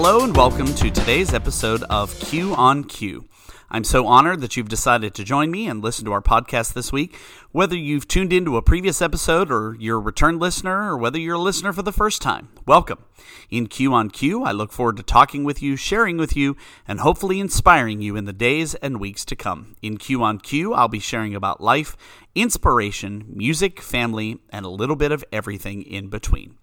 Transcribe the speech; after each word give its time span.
Hello 0.00 0.22
and 0.22 0.36
welcome 0.36 0.72
to 0.74 0.92
today's 0.92 1.34
episode 1.34 1.82
of 1.90 2.16
Q 2.20 2.54
on 2.54 2.84
Q. 2.84 3.24
I'm 3.68 3.82
so 3.82 4.06
honored 4.06 4.40
that 4.42 4.56
you've 4.56 4.68
decided 4.68 5.12
to 5.14 5.24
join 5.24 5.50
me 5.50 5.66
and 5.66 5.82
listen 5.82 6.04
to 6.04 6.12
our 6.12 6.22
podcast 6.22 6.74
this 6.74 6.92
week. 6.92 7.18
Whether 7.50 7.74
you've 7.74 8.06
tuned 8.06 8.32
into 8.32 8.56
a 8.56 8.62
previous 8.62 9.02
episode 9.02 9.50
or 9.50 9.76
you're 9.80 9.96
a 9.96 10.00
return 10.00 10.38
listener 10.38 10.88
or 10.88 10.96
whether 10.96 11.18
you're 11.18 11.34
a 11.34 11.40
listener 11.40 11.72
for 11.72 11.82
the 11.82 11.92
first 11.92 12.22
time, 12.22 12.48
welcome. 12.68 13.02
In 13.48 13.66
Q 13.66 13.94
on 13.94 14.10
Q, 14.10 14.44
I 14.44 14.52
look 14.52 14.72
forward 14.72 14.98
to 14.98 15.02
talking 15.02 15.42
with 15.42 15.62
you, 15.62 15.74
sharing 15.74 16.18
with 16.18 16.36
you, 16.36 16.54
and 16.86 17.00
hopefully 17.00 17.40
inspiring 17.40 18.02
you 18.02 18.14
in 18.14 18.26
the 18.26 18.32
days 18.34 18.74
and 18.74 19.00
weeks 19.00 19.24
to 19.24 19.34
come. 19.34 19.74
In 19.80 19.96
Q 19.96 20.22
on 20.22 20.38
Q, 20.38 20.74
I'll 20.74 20.86
be 20.86 20.98
sharing 20.98 21.34
about 21.34 21.62
life, 21.62 21.96
inspiration, 22.34 23.24
music, 23.26 23.80
family, 23.80 24.40
and 24.50 24.66
a 24.66 24.68
little 24.68 24.96
bit 24.96 25.12
of 25.12 25.24
everything 25.32 25.82
in 25.82 26.08
between. 26.08 26.58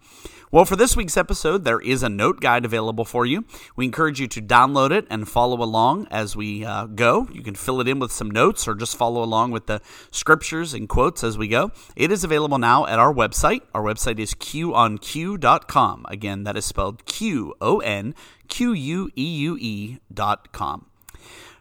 Well, 0.51 0.63
for 0.63 0.75
this 0.75 0.95
week's 0.95 1.17
episode, 1.17 1.63
there 1.63 1.81
is 1.81 2.03
a 2.03 2.07
note 2.07 2.39
guide 2.39 2.65
available 2.65 3.03
for 3.03 3.25
you. 3.25 3.45
We 3.75 3.85
encourage 3.85 4.21
you 4.21 4.27
to 4.27 4.41
download 4.41 4.91
it 4.91 5.05
and 5.09 5.27
follow 5.27 5.61
along 5.61 6.07
as 6.11 6.35
we 6.35 6.63
uh, 6.63 6.85
go. 6.85 7.27
You 7.31 7.41
can 7.41 7.55
fill 7.55 7.81
it 7.81 7.87
in 7.87 7.99
with 7.99 8.11
some 8.11 8.29
notes 8.29 8.67
or 8.67 8.75
just 8.75 8.95
follow 8.95 9.23
along 9.23 9.51
with 9.51 9.65
the 9.65 9.81
scriptures 10.11 10.73
and 10.73 10.87
quotes 10.87 11.23
as 11.23 11.37
we 11.37 11.47
go. 11.47 11.71
It 11.95 12.11
is 12.11 12.23
available 12.23 12.57
now 12.57 12.85
at 12.85 12.99
our 12.99 13.13
website. 13.13 13.63
Our 13.73 13.81
website 13.81 14.19
is 14.19 14.33
qonq.com. 14.33 15.94
Again, 16.09 16.43
that 16.43 16.57
is 16.57 16.65
spelled 16.65 17.05
Q 17.05 17.53
O 17.61 17.79
N 17.79 18.15
Q 18.47 18.73
U 18.73 19.11
E 19.15 19.37
U 19.37 19.57
E 19.59 19.99
dot 20.11 20.51
com. 20.51 20.87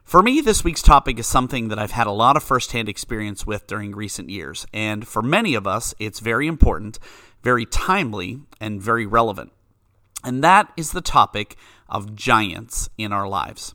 For 0.02 0.22
me, 0.22 0.40
this 0.40 0.64
week's 0.64 0.82
topic 0.82 1.18
is 1.18 1.26
something 1.26 1.68
that 1.68 1.78
I've 1.78 1.92
had 1.92 2.06
a 2.06 2.12
lot 2.12 2.36
of 2.36 2.42
firsthand 2.42 2.88
experience 2.88 3.46
with 3.46 3.66
during 3.66 3.94
recent 3.94 4.28
years, 4.28 4.66
and 4.72 5.06
for 5.06 5.22
many 5.22 5.54
of 5.54 5.66
us, 5.66 5.94
it's 5.98 6.20
very 6.20 6.46
important 6.46 6.98
very 7.44 7.66
timely, 7.66 8.40
and 8.58 8.82
very 8.82 9.06
relevant. 9.06 9.52
And 10.24 10.42
that 10.42 10.72
is 10.76 10.90
the 10.90 11.02
topic 11.02 11.56
of 11.88 12.16
giants 12.16 12.88
in 12.96 13.12
our 13.12 13.28
lives. 13.28 13.74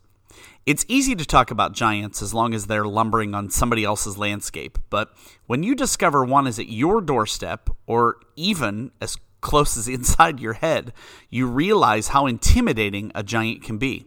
It's 0.66 0.86
easy 0.88 1.16
to 1.16 1.26
talk 1.26 1.52
about 1.52 1.74
giants 1.74 2.22
as 2.22 2.34
long 2.34 2.54
as 2.54 2.66
they're 2.66 2.86
lumbering 2.86 3.34
on 3.34 3.50
somebody 3.50 3.84
else's 3.84 4.18
landscape, 4.18 4.78
but 4.90 5.14
when 5.46 5.64
you 5.64 5.76
discover 5.76 6.26
one 6.26 6.48
is 6.48 6.60
at 6.60 6.70
your 6.70 7.00
doorstep 7.00 7.70
or 7.86 8.18
even 8.36 8.92
as 9.00 9.18
close 9.42 9.78
as 9.78 9.88
inside 9.88 10.40
your 10.40 10.54
head, 10.54 10.94
you 11.30 11.48
realize 11.48 12.10
how 12.10 12.26
intimidating 12.26 13.12
a 13.16 13.24
giant 13.24 13.64
can 13.64 13.78
be. 13.78 14.06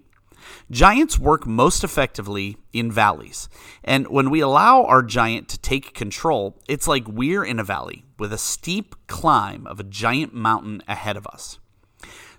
Giants 0.71 1.19
work 1.19 1.47
most 1.47 1.85
effectively 1.85 2.57
in 2.73 2.91
valleys. 2.91 3.49
And 3.85 4.09
when 4.09 4.31
we 4.31 4.41
allow 4.41 4.85
our 4.85 5.03
giant 5.03 5.49
to 5.49 5.59
take 5.59 5.95
control, 5.95 6.59
it's 6.69 6.89
like 6.89 7.07
we're 7.07 7.45
in 7.45 7.59
a 7.59 7.65
valley 7.65 8.05
with 8.19 8.33
a 8.33 8.39
steep 8.39 8.95
climb 9.07 9.67
of 9.67 9.81
a 9.81 9.85
giant 9.85 10.35
mountain 10.35 10.83
ahead 10.89 11.17
of 11.17 11.27
us. 11.27 11.59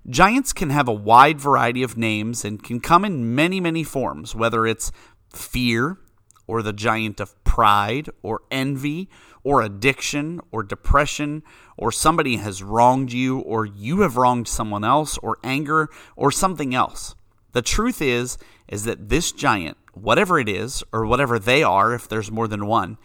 Giants 0.10 0.52
can 0.52 0.70
have 0.70 0.88
a 0.88 0.94
wide 0.94 1.40
variety 1.40 1.82
of 1.82 1.98
names 1.98 2.44
and 2.44 2.62
can 2.62 2.82
come 2.82 3.06
in 3.06 3.36
many, 3.36 3.62
many 3.62 3.84
forms, 3.84 4.36
whether 4.36 4.68
it's 4.68 4.92
fear, 5.34 5.98
or 6.46 6.62
the 6.62 6.74
giant 6.74 7.22
of 7.22 7.42
pride, 7.46 8.10
or 8.22 8.42
envy, 8.52 9.10
or 9.44 9.62
addiction, 9.62 10.42
or 10.52 10.62
depression, 10.62 11.42
or 11.78 11.92
somebody 11.92 12.38
has 12.38 12.64
wronged 12.64 13.12
you, 13.12 13.40
or 13.40 13.66
you 13.66 14.02
have 14.02 14.18
wronged 14.18 14.48
someone 14.48 14.84
else, 14.84 15.18
or 15.20 15.38
anger, 15.44 15.90
or 16.16 16.32
something 16.32 16.74
else. 16.76 17.16
The 17.54 17.62
truth 17.62 18.02
is 18.02 18.38
is 18.68 18.86
that 18.86 19.10
this 19.10 19.32
giant, 19.32 19.78
whatever 19.94 20.40
it 20.40 20.50
is 20.50 20.84
or 20.92 21.06
whatever 21.06 21.38
they 21.38 21.64
are 21.64 21.94
if 21.94 22.08
there's 22.08 22.32
more 22.32 22.48
than 22.48 22.66
one, 22.66 22.98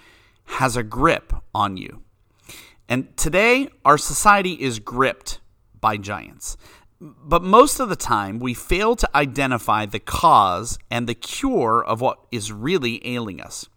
has 0.45 0.77
a 0.77 0.83
grip 0.83 1.33
on 1.55 1.77
you. 1.77 2.03
And 2.89 3.15
today 3.17 3.69
our 3.85 3.99
society 3.99 4.55
is 4.55 4.79
gripped 4.79 5.41
by 5.81 5.97
giants. 5.99 6.57
But 7.01 7.43
most 7.43 7.79
of 7.79 7.89
the 7.89 7.97
time, 7.97 8.41
we 8.41 8.55
fail 8.55 8.97
to 8.97 9.17
identify 9.17 9.87
the 9.87 10.01
cause 10.01 10.79
and 10.91 11.07
the 11.07 11.15
cure 11.15 11.85
of 11.85 12.01
what 12.01 12.19
is 12.33 12.51
really 12.51 13.07
ailing 13.07 13.41
us. 13.41 13.69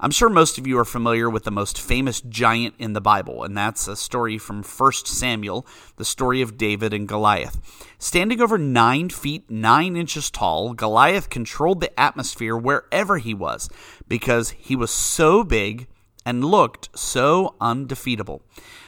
I'm 0.00 0.10
sure 0.10 0.28
most 0.28 0.58
of 0.58 0.66
you 0.66 0.78
are 0.78 0.84
familiar 0.84 1.28
with 1.28 1.44
the 1.44 1.50
most 1.50 1.80
famous 1.80 2.20
giant 2.20 2.74
in 2.78 2.92
the 2.92 3.00
Bible, 3.00 3.44
and 3.44 3.56
that's 3.56 3.88
a 3.88 3.96
story 3.96 4.38
from 4.38 4.62
1 4.62 4.92
Samuel, 5.04 5.66
the 5.96 6.04
story 6.04 6.42
of 6.42 6.56
David 6.56 6.92
and 6.92 7.06
Goliath. 7.08 7.58
Standing 7.98 8.40
over 8.40 8.58
9 8.58 9.10
feet 9.10 9.50
9 9.50 9.96
inches 9.96 10.30
tall, 10.30 10.74
Goliath 10.74 11.30
controlled 11.30 11.80
the 11.80 11.98
atmosphere 11.98 12.56
wherever 12.56 13.18
he 13.18 13.34
was 13.34 13.68
because 14.08 14.50
he 14.50 14.74
was 14.74 14.90
so 14.90 15.44
big 15.44 15.86
and 16.24 16.44
looked 16.44 16.88
so 16.96 17.54
undefeatable. 17.60 18.42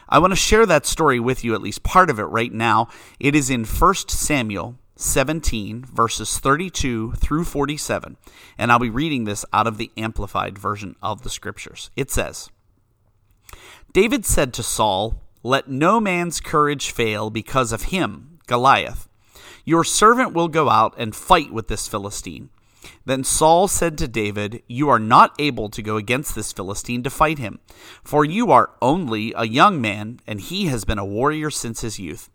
I 0.09 0.19
want 0.19 0.33
to 0.33 0.37
share 0.37 0.67
that 0.67 0.87
story 0.87 1.19
with 1.19 1.45
you, 1.45 1.55
at 1.55 1.63
least 1.63 1.83
part 1.83 2.11
of 2.11 2.19
it 2.19 2.25
right 2.25 2.53
now. 2.53 2.89
It 3.19 3.35
is 3.35 3.51
in 3.51 3.65
1 3.65 3.95
Samuel 4.09 4.77
17, 4.97 5.85
verses 5.85 6.39
32 6.39 7.13
through 7.13 7.45
47. 7.45 8.17
And 8.57 8.71
I'll 8.71 8.79
be 8.79 8.91
reading 8.91 9.25
this 9.25 9.45
out 9.53 9.67
of 9.67 9.79
the 9.79 9.91
Amplified 9.97 10.59
version 10.59 10.97
of 11.03 11.23
the 11.23 11.31
Scriptures. 11.31 11.91
It 11.97 12.11
says 12.11 12.51
David 13.93 14.25
said 14.25 14.53
to 14.55 14.63
Saul, 14.63 15.23
Let 15.43 15.69
no 15.69 16.01
man's 16.01 16.41
courage 16.41 16.91
fail 16.91 17.31
because 17.31 17.73
of 17.73 17.85
him, 17.85 18.39
Goliath. 18.47 19.09
Your 19.65 19.85
servant 19.85 20.35
will 20.35 20.49
go 20.49 20.69
out 20.69 20.95
and 20.99 21.17
fight 21.17 21.53
with 21.53 21.69
this 21.69 21.89
Philistine. 21.89 22.51
Then 23.07 23.25
Saul 23.25 23.67
said 23.69 23.97
to 23.99 24.09
David, 24.09 24.63
You 24.67 24.89
are 24.91 24.99
not 24.99 25.35
able 25.39 25.69
to 25.71 25.83
go 25.83 25.97
against 25.97 26.35
this 26.35 26.53
Philistine 26.53 27.03
to 27.03 27.11
fight 27.11 27.39
him, 27.39 27.61
for 28.03 28.25
you 28.25 28.51
are 28.51 28.71
only 28.83 29.33
a 29.37 29.47
young 29.47 29.81
man, 29.81 30.21
and 30.27 30.41
he 30.41 30.67
has 30.67 30.85
been 30.85 30.99
a 30.99 31.05
warrior 31.05 31.51
since 31.51 31.81
his 31.81 31.99
youth. 31.99 32.31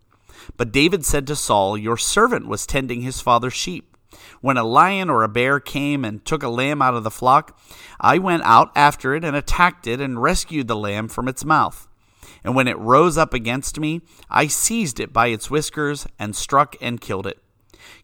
But 0.56 0.72
David 0.72 1.04
said 1.04 1.26
to 1.26 1.36
Saul, 1.36 1.76
Your 1.76 1.96
servant 1.96 2.46
was 2.46 2.66
tending 2.66 3.02
his 3.02 3.20
father's 3.20 3.54
sheep. 3.54 3.96
When 4.40 4.56
a 4.56 4.64
lion 4.64 5.08
or 5.08 5.22
a 5.22 5.28
bear 5.28 5.60
came 5.60 6.04
and 6.04 6.24
took 6.24 6.42
a 6.42 6.48
lamb 6.48 6.82
out 6.82 6.94
of 6.94 7.04
the 7.04 7.10
flock, 7.10 7.58
I 8.00 8.18
went 8.18 8.42
out 8.44 8.70
after 8.74 9.14
it 9.14 9.24
and 9.24 9.36
attacked 9.36 9.86
it 9.86 10.00
and 10.00 10.20
rescued 10.20 10.68
the 10.68 10.76
lamb 10.76 11.08
from 11.08 11.28
its 11.28 11.44
mouth. 11.44 11.88
And 12.42 12.54
when 12.54 12.68
it 12.68 12.78
rose 12.78 13.18
up 13.18 13.34
against 13.34 13.78
me, 13.78 14.00
I 14.28 14.46
seized 14.46 14.98
it 14.98 15.12
by 15.12 15.28
its 15.28 15.50
whiskers 15.50 16.06
and 16.18 16.34
struck 16.34 16.76
and 16.80 17.00
killed 17.00 17.26
it. 17.26 17.38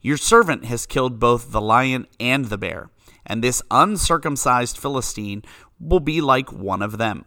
Your 0.00 0.16
servant 0.16 0.64
has 0.66 0.86
killed 0.86 1.18
both 1.18 1.52
the 1.52 1.60
lion 1.60 2.06
and 2.20 2.46
the 2.46 2.58
bear, 2.58 2.90
and 3.24 3.42
this 3.42 3.62
uncircumcised 3.70 4.78
Philistine 4.78 5.42
will 5.80 6.00
be 6.00 6.20
like 6.20 6.52
one 6.52 6.82
of 6.82 6.98
them, 6.98 7.24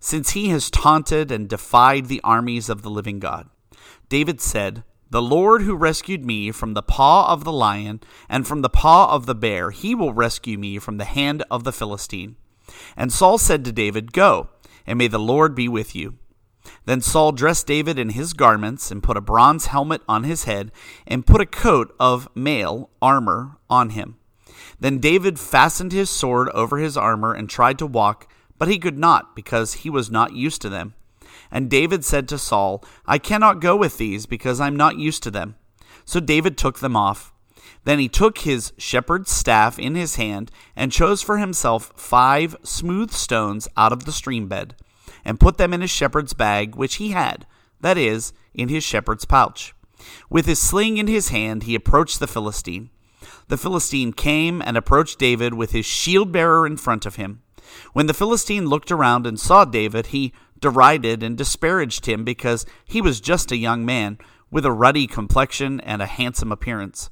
since 0.00 0.30
he 0.30 0.48
has 0.48 0.70
taunted 0.70 1.30
and 1.30 1.48
defied 1.48 2.06
the 2.06 2.20
armies 2.24 2.68
of 2.68 2.82
the 2.82 2.90
living 2.90 3.18
God. 3.18 3.48
David 4.08 4.40
said, 4.40 4.84
The 5.10 5.22
Lord 5.22 5.62
who 5.62 5.74
rescued 5.74 6.24
me 6.24 6.50
from 6.50 6.74
the 6.74 6.82
paw 6.82 7.32
of 7.32 7.44
the 7.44 7.52
lion 7.52 8.00
and 8.28 8.46
from 8.46 8.62
the 8.62 8.70
paw 8.70 9.12
of 9.14 9.26
the 9.26 9.34
bear, 9.34 9.70
he 9.70 9.94
will 9.94 10.12
rescue 10.12 10.58
me 10.58 10.78
from 10.78 10.96
the 10.96 11.04
hand 11.04 11.44
of 11.50 11.64
the 11.64 11.72
Philistine. 11.72 12.36
And 12.96 13.12
Saul 13.12 13.38
said 13.38 13.64
to 13.64 13.72
David, 13.72 14.12
Go, 14.12 14.48
and 14.86 14.98
may 14.98 15.08
the 15.08 15.18
Lord 15.18 15.54
be 15.54 15.68
with 15.68 15.94
you. 15.94 16.18
Then 16.84 17.00
Saul 17.00 17.32
dressed 17.32 17.66
David 17.66 17.98
in 17.98 18.10
his 18.10 18.32
garments, 18.32 18.90
and 18.90 19.02
put 19.02 19.16
a 19.16 19.22
bronze 19.22 19.66
helmet 19.66 20.02
on 20.08 20.24
his 20.24 20.44
head, 20.44 20.72
and 21.06 21.26
put 21.26 21.40
a 21.40 21.46
coat 21.46 21.94
of 21.98 22.28
mail 22.34 22.90
armor 23.00 23.56
on 23.70 23.90
him. 23.90 24.16
Then 24.80 24.98
David 24.98 25.38
fastened 25.38 25.92
his 25.92 26.10
sword 26.10 26.48
over 26.50 26.78
his 26.78 26.96
armor 26.96 27.32
and 27.34 27.48
tried 27.48 27.78
to 27.78 27.86
walk, 27.86 28.30
but 28.58 28.68
he 28.68 28.78
could 28.78 28.98
not, 28.98 29.34
because 29.34 29.74
he 29.74 29.90
was 29.90 30.10
not 30.10 30.32
used 30.32 30.60
to 30.62 30.68
them. 30.68 30.94
And 31.50 31.70
David 31.70 32.04
said 32.04 32.28
to 32.28 32.38
Saul, 32.38 32.84
I 33.06 33.18
cannot 33.18 33.60
go 33.60 33.76
with 33.76 33.98
these, 33.98 34.26
because 34.26 34.60
I'm 34.60 34.76
not 34.76 34.98
used 34.98 35.22
to 35.24 35.30
them. 35.30 35.56
So 36.04 36.20
David 36.20 36.56
took 36.56 36.78
them 36.78 36.96
off. 36.96 37.32
Then 37.84 37.98
he 37.98 38.08
took 38.08 38.38
his 38.38 38.72
shepherd's 38.76 39.30
staff 39.30 39.78
in 39.78 39.94
his 39.94 40.16
hand, 40.16 40.50
and 40.76 40.92
chose 40.92 41.22
for 41.22 41.38
himself 41.38 41.92
five 41.96 42.56
smooth 42.62 43.12
stones 43.12 43.68
out 43.76 43.92
of 43.92 44.04
the 44.04 44.12
stream 44.12 44.48
bed, 44.48 44.74
and 45.24 45.40
put 45.40 45.58
them 45.58 45.72
in 45.72 45.80
his 45.80 45.90
shepherd's 45.90 46.34
bag, 46.34 46.74
which 46.74 46.96
he 46.96 47.10
had, 47.10 47.46
that 47.80 47.96
is, 47.96 48.32
in 48.52 48.68
his 48.68 48.84
shepherd's 48.84 49.24
pouch. 49.24 49.74
With 50.28 50.46
his 50.46 50.58
sling 50.58 50.98
in 50.98 51.06
his 51.06 51.28
hand, 51.28 51.64
he 51.64 51.74
approached 51.74 52.20
the 52.20 52.26
Philistine. 52.26 52.90
The 53.48 53.56
Philistine 53.56 54.12
came 54.12 54.60
and 54.62 54.76
approached 54.76 55.18
David 55.18 55.54
with 55.54 55.72
his 55.72 55.86
shield 55.86 56.32
bearer 56.32 56.66
in 56.66 56.76
front 56.76 57.06
of 57.06 57.16
him. 57.16 57.42
When 57.92 58.06
the 58.06 58.14
Philistine 58.14 58.66
looked 58.66 58.90
around 58.90 59.26
and 59.26 59.38
saw 59.38 59.64
David, 59.64 60.08
he 60.08 60.32
derided 60.60 61.22
and 61.22 61.36
disparaged 61.36 62.06
him 62.06 62.24
because 62.24 62.66
he 62.84 63.00
was 63.00 63.20
just 63.20 63.52
a 63.52 63.56
young 63.56 63.84
man 63.84 64.18
with 64.50 64.64
a 64.64 64.72
ruddy 64.72 65.06
complexion 65.06 65.80
and 65.80 66.02
a 66.02 66.06
handsome 66.06 66.52
appearance. 66.52 67.10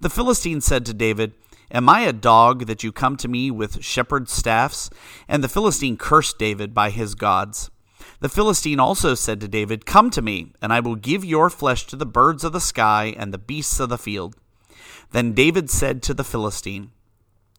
The 0.00 0.10
Philistine 0.10 0.60
said 0.60 0.84
to 0.86 0.94
David, 0.94 1.32
Am 1.70 1.88
I 1.88 2.00
a 2.00 2.12
dog 2.12 2.66
that 2.66 2.82
you 2.84 2.92
come 2.92 3.16
to 3.16 3.28
me 3.28 3.50
with 3.50 3.82
shepherd's 3.82 4.32
staffs? 4.32 4.90
And 5.26 5.42
the 5.42 5.48
Philistine 5.48 5.96
cursed 5.96 6.38
David 6.38 6.74
by 6.74 6.90
his 6.90 7.14
gods. 7.14 7.70
The 8.20 8.28
Philistine 8.28 8.78
also 8.78 9.14
said 9.14 9.40
to 9.40 9.48
David, 9.48 9.86
Come 9.86 10.10
to 10.10 10.22
me, 10.22 10.52
and 10.60 10.72
I 10.72 10.80
will 10.80 10.96
give 10.96 11.24
your 11.24 11.48
flesh 11.48 11.86
to 11.86 11.96
the 11.96 12.06
birds 12.06 12.44
of 12.44 12.52
the 12.52 12.60
sky 12.60 13.14
and 13.16 13.32
the 13.32 13.38
beasts 13.38 13.80
of 13.80 13.88
the 13.88 13.98
field. 13.98 14.36
Then 15.12 15.32
David 15.32 15.70
said 15.70 16.02
to 16.02 16.14
the 16.14 16.24
Philistine, 16.24 16.90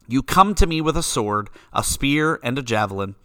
You 0.07 0.21
come 0.21 0.53
to 0.55 0.67
me 0.67 0.79
with 0.79 0.95
a 0.95 1.03
sword, 1.03 1.49
a 1.73 1.83
spear, 1.83 2.39
and 2.43 2.57
a 2.57 2.61
javelin 2.61 3.15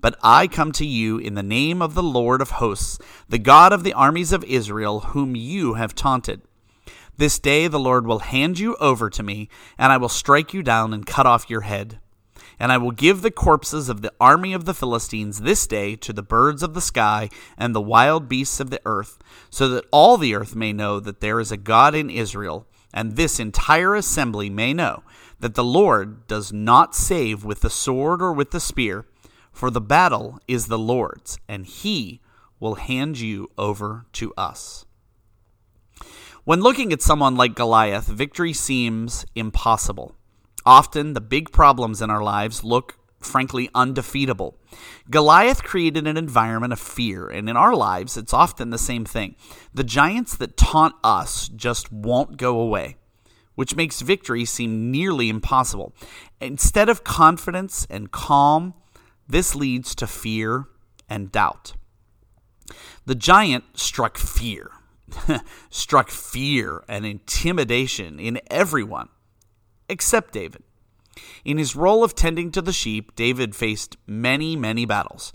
but 0.00 0.18
I 0.22 0.46
come 0.46 0.72
to 0.72 0.86
you 0.86 1.18
in 1.18 1.34
the 1.34 1.42
name 1.42 1.80
of 1.80 1.94
the 1.94 2.02
Lord 2.02 2.40
of 2.40 2.50
hosts, 2.50 2.98
the 3.28 3.38
God 3.38 3.72
of 3.72 3.84
the 3.84 3.92
armies 3.92 4.32
of 4.32 4.44
Israel, 4.44 5.00
whom 5.00 5.34
you 5.34 5.74
have 5.74 5.94
taunted. 5.94 6.42
This 7.16 7.38
day 7.38 7.68
the 7.68 7.78
Lord 7.78 8.06
will 8.06 8.20
hand 8.20 8.58
you 8.58 8.76
over 8.76 9.08
to 9.08 9.22
me, 9.22 9.48
and 9.78 9.92
I 9.92 9.96
will 9.96 10.08
strike 10.08 10.52
you 10.52 10.62
down 10.62 10.92
and 10.92 11.06
cut 11.06 11.26
off 11.26 11.48
your 11.48 11.62
head. 11.62 12.00
And 12.58 12.70
I 12.72 12.78
will 12.78 12.90
give 12.90 13.22
the 13.22 13.30
corpses 13.30 13.88
of 13.88 14.02
the 14.02 14.12
army 14.20 14.52
of 14.52 14.64
the 14.64 14.74
Philistines 14.74 15.40
this 15.40 15.66
day 15.66 15.96
to 15.96 16.12
the 16.12 16.22
birds 16.22 16.62
of 16.62 16.74
the 16.74 16.80
sky 16.80 17.28
and 17.56 17.74
the 17.74 17.80
wild 17.80 18.28
beasts 18.28 18.60
of 18.60 18.70
the 18.70 18.80
earth, 18.84 19.18
so 19.50 19.68
that 19.68 19.84
all 19.90 20.16
the 20.16 20.34
earth 20.34 20.54
may 20.54 20.72
know 20.72 21.00
that 21.00 21.20
there 21.20 21.40
is 21.40 21.50
a 21.52 21.56
God 21.56 21.94
in 21.94 22.10
Israel, 22.10 22.66
and 22.92 23.16
this 23.16 23.40
entire 23.40 23.94
assembly 23.94 24.50
may 24.50 24.72
know 24.72 25.02
that 25.40 25.54
the 25.54 25.64
Lord 25.64 26.26
does 26.26 26.52
not 26.52 26.94
save 26.94 27.44
with 27.44 27.60
the 27.60 27.70
sword 27.70 28.22
or 28.22 28.32
with 28.32 28.50
the 28.50 28.60
spear, 28.60 29.04
for 29.54 29.70
the 29.70 29.80
battle 29.80 30.38
is 30.46 30.66
the 30.66 30.78
Lord's, 30.78 31.38
and 31.48 31.64
he 31.64 32.20
will 32.60 32.74
hand 32.74 33.18
you 33.18 33.50
over 33.56 34.04
to 34.12 34.34
us. 34.36 34.84
When 36.42 36.60
looking 36.60 36.92
at 36.92 37.00
someone 37.00 37.36
like 37.36 37.54
Goliath, 37.54 38.06
victory 38.06 38.52
seems 38.52 39.24
impossible. 39.34 40.14
Often, 40.66 41.14
the 41.14 41.20
big 41.20 41.52
problems 41.52 42.02
in 42.02 42.10
our 42.10 42.22
lives 42.22 42.64
look, 42.64 42.98
frankly, 43.20 43.70
undefeatable. 43.74 44.58
Goliath 45.08 45.62
created 45.62 46.06
an 46.06 46.16
environment 46.16 46.72
of 46.72 46.80
fear, 46.80 47.28
and 47.28 47.48
in 47.48 47.56
our 47.56 47.74
lives, 47.74 48.16
it's 48.16 48.34
often 48.34 48.70
the 48.70 48.78
same 48.78 49.04
thing. 49.04 49.36
The 49.72 49.84
giants 49.84 50.36
that 50.36 50.56
taunt 50.56 50.94
us 51.04 51.48
just 51.48 51.92
won't 51.92 52.36
go 52.36 52.58
away, 52.58 52.96
which 53.54 53.76
makes 53.76 54.02
victory 54.02 54.44
seem 54.44 54.90
nearly 54.90 55.28
impossible. 55.28 55.94
Instead 56.40 56.88
of 56.88 57.04
confidence 57.04 57.86
and 57.88 58.10
calm, 58.10 58.74
this 59.28 59.54
leads 59.54 59.94
to 59.96 60.06
fear 60.06 60.66
and 61.08 61.32
doubt. 61.32 61.74
The 63.06 63.14
giant 63.14 63.64
struck 63.74 64.16
fear, 64.16 64.70
struck 65.70 66.10
fear 66.10 66.84
and 66.88 67.04
intimidation 67.04 68.18
in 68.18 68.40
everyone 68.50 69.08
except 69.88 70.32
David. 70.32 70.62
In 71.44 71.58
his 71.58 71.76
role 71.76 72.02
of 72.02 72.14
tending 72.14 72.50
to 72.52 72.62
the 72.62 72.72
sheep, 72.72 73.14
David 73.14 73.54
faced 73.54 73.96
many, 74.06 74.56
many 74.56 74.84
battles. 74.84 75.32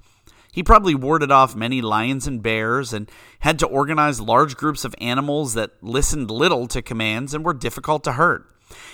He 0.52 0.64
probably 0.64 0.96
warded 0.96 1.32
off 1.32 1.56
many 1.56 1.82
lions 1.82 2.28
and 2.28 2.42
bears 2.42 2.92
and 2.92 3.10
had 3.40 3.60
to 3.60 3.68
organize 3.68 4.20
large 4.20 4.58
groups 4.58 4.84
of 4.84 4.96
animals 5.00 5.54
that 5.54 5.72
listened 5.82 6.32
little 6.32 6.68
to 6.68 6.82
commands 6.82 7.34
and 7.34 7.46
were 7.46 7.54
difficult 7.54 8.04
to 8.06 8.14
herd. 8.14 8.46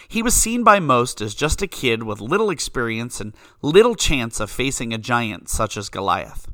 He 0.08 0.22
was 0.22 0.34
seen 0.34 0.64
by 0.64 0.80
most 0.80 1.22
as 1.22 1.36
just 1.36 1.62
a 1.62 1.68
kid 1.68 2.04
with 2.04 2.22
little 2.22 2.50
experience 2.50 3.20
and 3.20 3.34
little 3.62 3.96
chance 3.96 4.40
of 4.40 4.50
facing 4.50 4.94
a 4.94 4.98
giant 4.98 5.50
such 5.50 5.78
as 5.78 5.90
Goliath. 5.90 6.48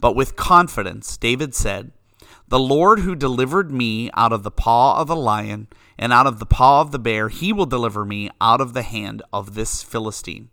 But 0.00 0.14
with 0.14 0.36
confidence, 0.36 1.16
David 1.16 1.54
said, 1.54 1.92
The 2.48 2.58
Lord 2.58 3.00
who 3.00 3.14
delivered 3.14 3.70
me 3.70 4.10
out 4.14 4.32
of 4.32 4.42
the 4.42 4.50
paw 4.50 5.00
of 5.00 5.08
the 5.08 5.16
lion 5.16 5.68
and 5.98 6.12
out 6.12 6.26
of 6.26 6.38
the 6.38 6.46
paw 6.46 6.80
of 6.80 6.92
the 6.92 6.98
bear, 6.98 7.28
he 7.28 7.52
will 7.52 7.66
deliver 7.66 8.04
me 8.04 8.30
out 8.40 8.60
of 8.60 8.72
the 8.72 8.82
hand 8.82 9.22
of 9.32 9.54
this 9.54 9.82
Philistine. 9.82 10.48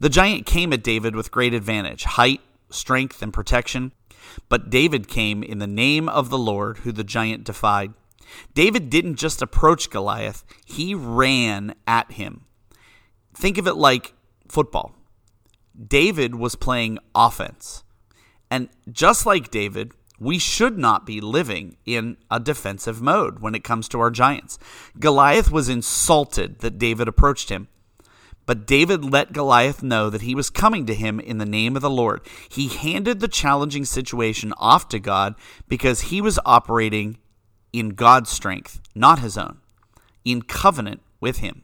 The 0.00 0.08
giant 0.08 0.46
came 0.46 0.72
at 0.72 0.82
David 0.82 1.14
with 1.14 1.30
great 1.30 1.54
advantage 1.54 2.04
height, 2.04 2.40
strength, 2.70 3.22
and 3.22 3.32
protection. 3.32 3.92
But 4.48 4.70
David 4.70 5.08
came 5.08 5.42
in 5.42 5.58
the 5.58 5.66
name 5.66 6.08
of 6.08 6.30
the 6.30 6.38
Lord, 6.38 6.78
who 6.78 6.92
the 6.92 7.04
giant 7.04 7.44
defied. 7.44 7.94
David 8.54 8.90
didn't 8.90 9.16
just 9.16 9.42
approach 9.42 9.90
Goliath, 9.90 10.44
he 10.64 10.94
ran 10.94 11.74
at 11.86 12.12
him. 12.12 12.44
Think 13.34 13.58
of 13.58 13.66
it 13.66 13.74
like 13.76 14.14
football. 14.48 14.94
David 15.86 16.34
was 16.34 16.56
playing 16.56 16.98
offense. 17.14 17.84
And 18.50 18.68
just 18.90 19.26
like 19.26 19.50
David, 19.50 19.92
we 20.18 20.38
should 20.38 20.78
not 20.78 21.06
be 21.06 21.20
living 21.20 21.76
in 21.86 22.16
a 22.30 22.40
defensive 22.40 23.00
mode 23.00 23.38
when 23.40 23.54
it 23.54 23.62
comes 23.62 23.88
to 23.88 24.00
our 24.00 24.10
giants. 24.10 24.58
Goliath 24.98 25.52
was 25.52 25.68
insulted 25.68 26.58
that 26.60 26.78
David 26.78 27.06
approached 27.06 27.50
him. 27.50 27.68
But 28.48 28.66
David 28.66 29.04
let 29.04 29.34
Goliath 29.34 29.82
know 29.82 30.08
that 30.08 30.22
he 30.22 30.34
was 30.34 30.48
coming 30.48 30.86
to 30.86 30.94
him 30.94 31.20
in 31.20 31.36
the 31.36 31.44
name 31.44 31.76
of 31.76 31.82
the 31.82 31.90
Lord. 31.90 32.22
He 32.48 32.68
handed 32.68 33.20
the 33.20 33.28
challenging 33.28 33.84
situation 33.84 34.54
off 34.56 34.88
to 34.88 34.98
God 34.98 35.34
because 35.68 36.00
he 36.00 36.22
was 36.22 36.40
operating 36.46 37.18
in 37.72 37.90
God's 37.90 38.30
strength, 38.30 38.80
not 38.94 39.20
his 39.20 39.36
own, 39.36 39.58
in 40.24 40.42
covenant 40.42 41.02
with 41.20 41.38
him. 41.38 41.62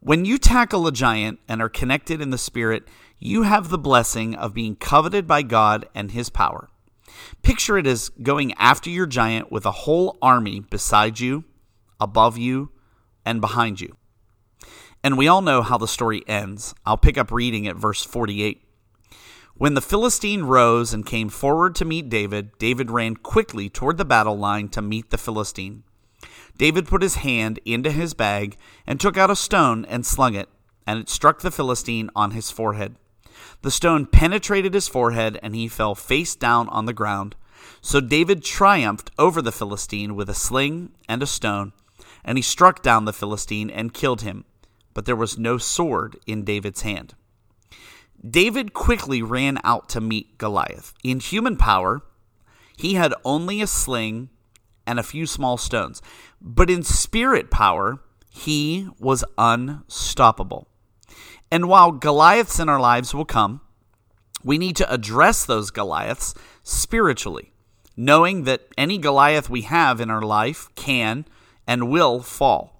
When 0.00 0.24
you 0.24 0.38
tackle 0.38 0.86
a 0.86 0.92
giant 0.92 1.38
and 1.48 1.62
are 1.62 1.68
connected 1.68 2.20
in 2.20 2.30
the 2.30 2.38
Spirit, 2.38 2.84
you 3.18 3.42
have 3.42 3.68
the 3.68 3.78
blessing 3.78 4.34
of 4.34 4.54
being 4.54 4.74
coveted 4.74 5.26
by 5.28 5.42
God 5.42 5.88
and 5.94 6.10
his 6.10 6.28
power. 6.28 6.68
Picture 7.42 7.78
it 7.78 7.86
as 7.86 8.08
going 8.08 8.52
after 8.54 8.90
your 8.90 9.06
giant 9.06 9.52
with 9.52 9.64
a 9.64 9.70
whole 9.70 10.18
army 10.20 10.60
beside 10.60 11.20
you, 11.20 11.44
above 12.00 12.36
you, 12.36 12.70
and 13.24 13.40
behind 13.40 13.80
you. 13.80 13.96
And 15.04 15.16
we 15.16 15.28
all 15.28 15.42
know 15.42 15.62
how 15.62 15.78
the 15.78 15.88
story 15.88 16.22
ends. 16.26 16.74
I'll 16.84 16.96
pick 16.96 17.18
up 17.18 17.30
reading 17.30 17.66
at 17.66 17.76
verse 17.76 18.04
48. 18.04 18.64
When 19.62 19.74
the 19.74 19.80
Philistine 19.80 20.42
rose 20.42 20.92
and 20.92 21.06
came 21.06 21.28
forward 21.28 21.76
to 21.76 21.84
meet 21.84 22.08
David, 22.08 22.58
David 22.58 22.90
ran 22.90 23.14
quickly 23.14 23.68
toward 23.68 23.96
the 23.96 24.04
battle 24.04 24.36
line 24.36 24.68
to 24.70 24.82
meet 24.82 25.10
the 25.10 25.16
Philistine. 25.16 25.84
David 26.58 26.88
put 26.88 27.00
his 27.00 27.14
hand 27.14 27.60
into 27.64 27.92
his 27.92 28.12
bag 28.12 28.56
and 28.88 28.98
took 28.98 29.16
out 29.16 29.30
a 29.30 29.36
stone 29.36 29.84
and 29.84 30.04
slung 30.04 30.34
it, 30.34 30.48
and 30.84 30.98
it 30.98 31.08
struck 31.08 31.42
the 31.42 31.52
Philistine 31.52 32.10
on 32.16 32.32
his 32.32 32.50
forehead. 32.50 32.96
The 33.60 33.70
stone 33.70 34.06
penetrated 34.06 34.74
his 34.74 34.88
forehead, 34.88 35.38
and 35.44 35.54
he 35.54 35.68
fell 35.68 35.94
face 35.94 36.34
down 36.34 36.68
on 36.70 36.86
the 36.86 36.92
ground. 36.92 37.36
So 37.80 38.00
David 38.00 38.42
triumphed 38.42 39.12
over 39.16 39.40
the 39.40 39.52
Philistine 39.52 40.16
with 40.16 40.28
a 40.28 40.34
sling 40.34 40.90
and 41.08 41.22
a 41.22 41.26
stone, 41.26 41.72
and 42.24 42.36
he 42.36 42.42
struck 42.42 42.82
down 42.82 43.04
the 43.04 43.12
Philistine 43.12 43.70
and 43.70 43.94
killed 43.94 44.22
him. 44.22 44.44
But 44.92 45.04
there 45.04 45.14
was 45.14 45.38
no 45.38 45.56
sword 45.56 46.18
in 46.26 46.42
David's 46.42 46.82
hand. 46.82 47.14
David 48.28 48.72
quickly 48.72 49.22
ran 49.22 49.58
out 49.64 49.88
to 49.90 50.00
meet 50.00 50.38
Goliath. 50.38 50.94
In 51.02 51.20
human 51.20 51.56
power, 51.56 52.02
he 52.76 52.94
had 52.94 53.14
only 53.24 53.60
a 53.60 53.66
sling 53.66 54.28
and 54.86 54.98
a 54.98 55.04
few 55.04 55.26
small 55.26 55.56
stones. 55.56 56.00
But 56.40 56.70
in 56.70 56.82
spirit 56.82 57.50
power, 57.50 58.00
he 58.30 58.88
was 58.98 59.24
unstoppable. 59.36 60.68
And 61.50 61.68
while 61.68 61.92
Goliaths 61.92 62.58
in 62.58 62.68
our 62.68 62.80
lives 62.80 63.12
will 63.12 63.24
come, 63.24 63.60
we 64.42 64.58
need 64.58 64.76
to 64.76 64.92
address 64.92 65.44
those 65.44 65.70
Goliaths 65.70 66.34
spiritually, 66.62 67.52
knowing 67.96 68.44
that 68.44 68.68
any 68.78 68.98
Goliath 68.98 69.50
we 69.50 69.62
have 69.62 70.00
in 70.00 70.10
our 70.10 70.22
life 70.22 70.68
can 70.74 71.26
and 71.66 71.90
will 71.90 72.20
fall. 72.20 72.71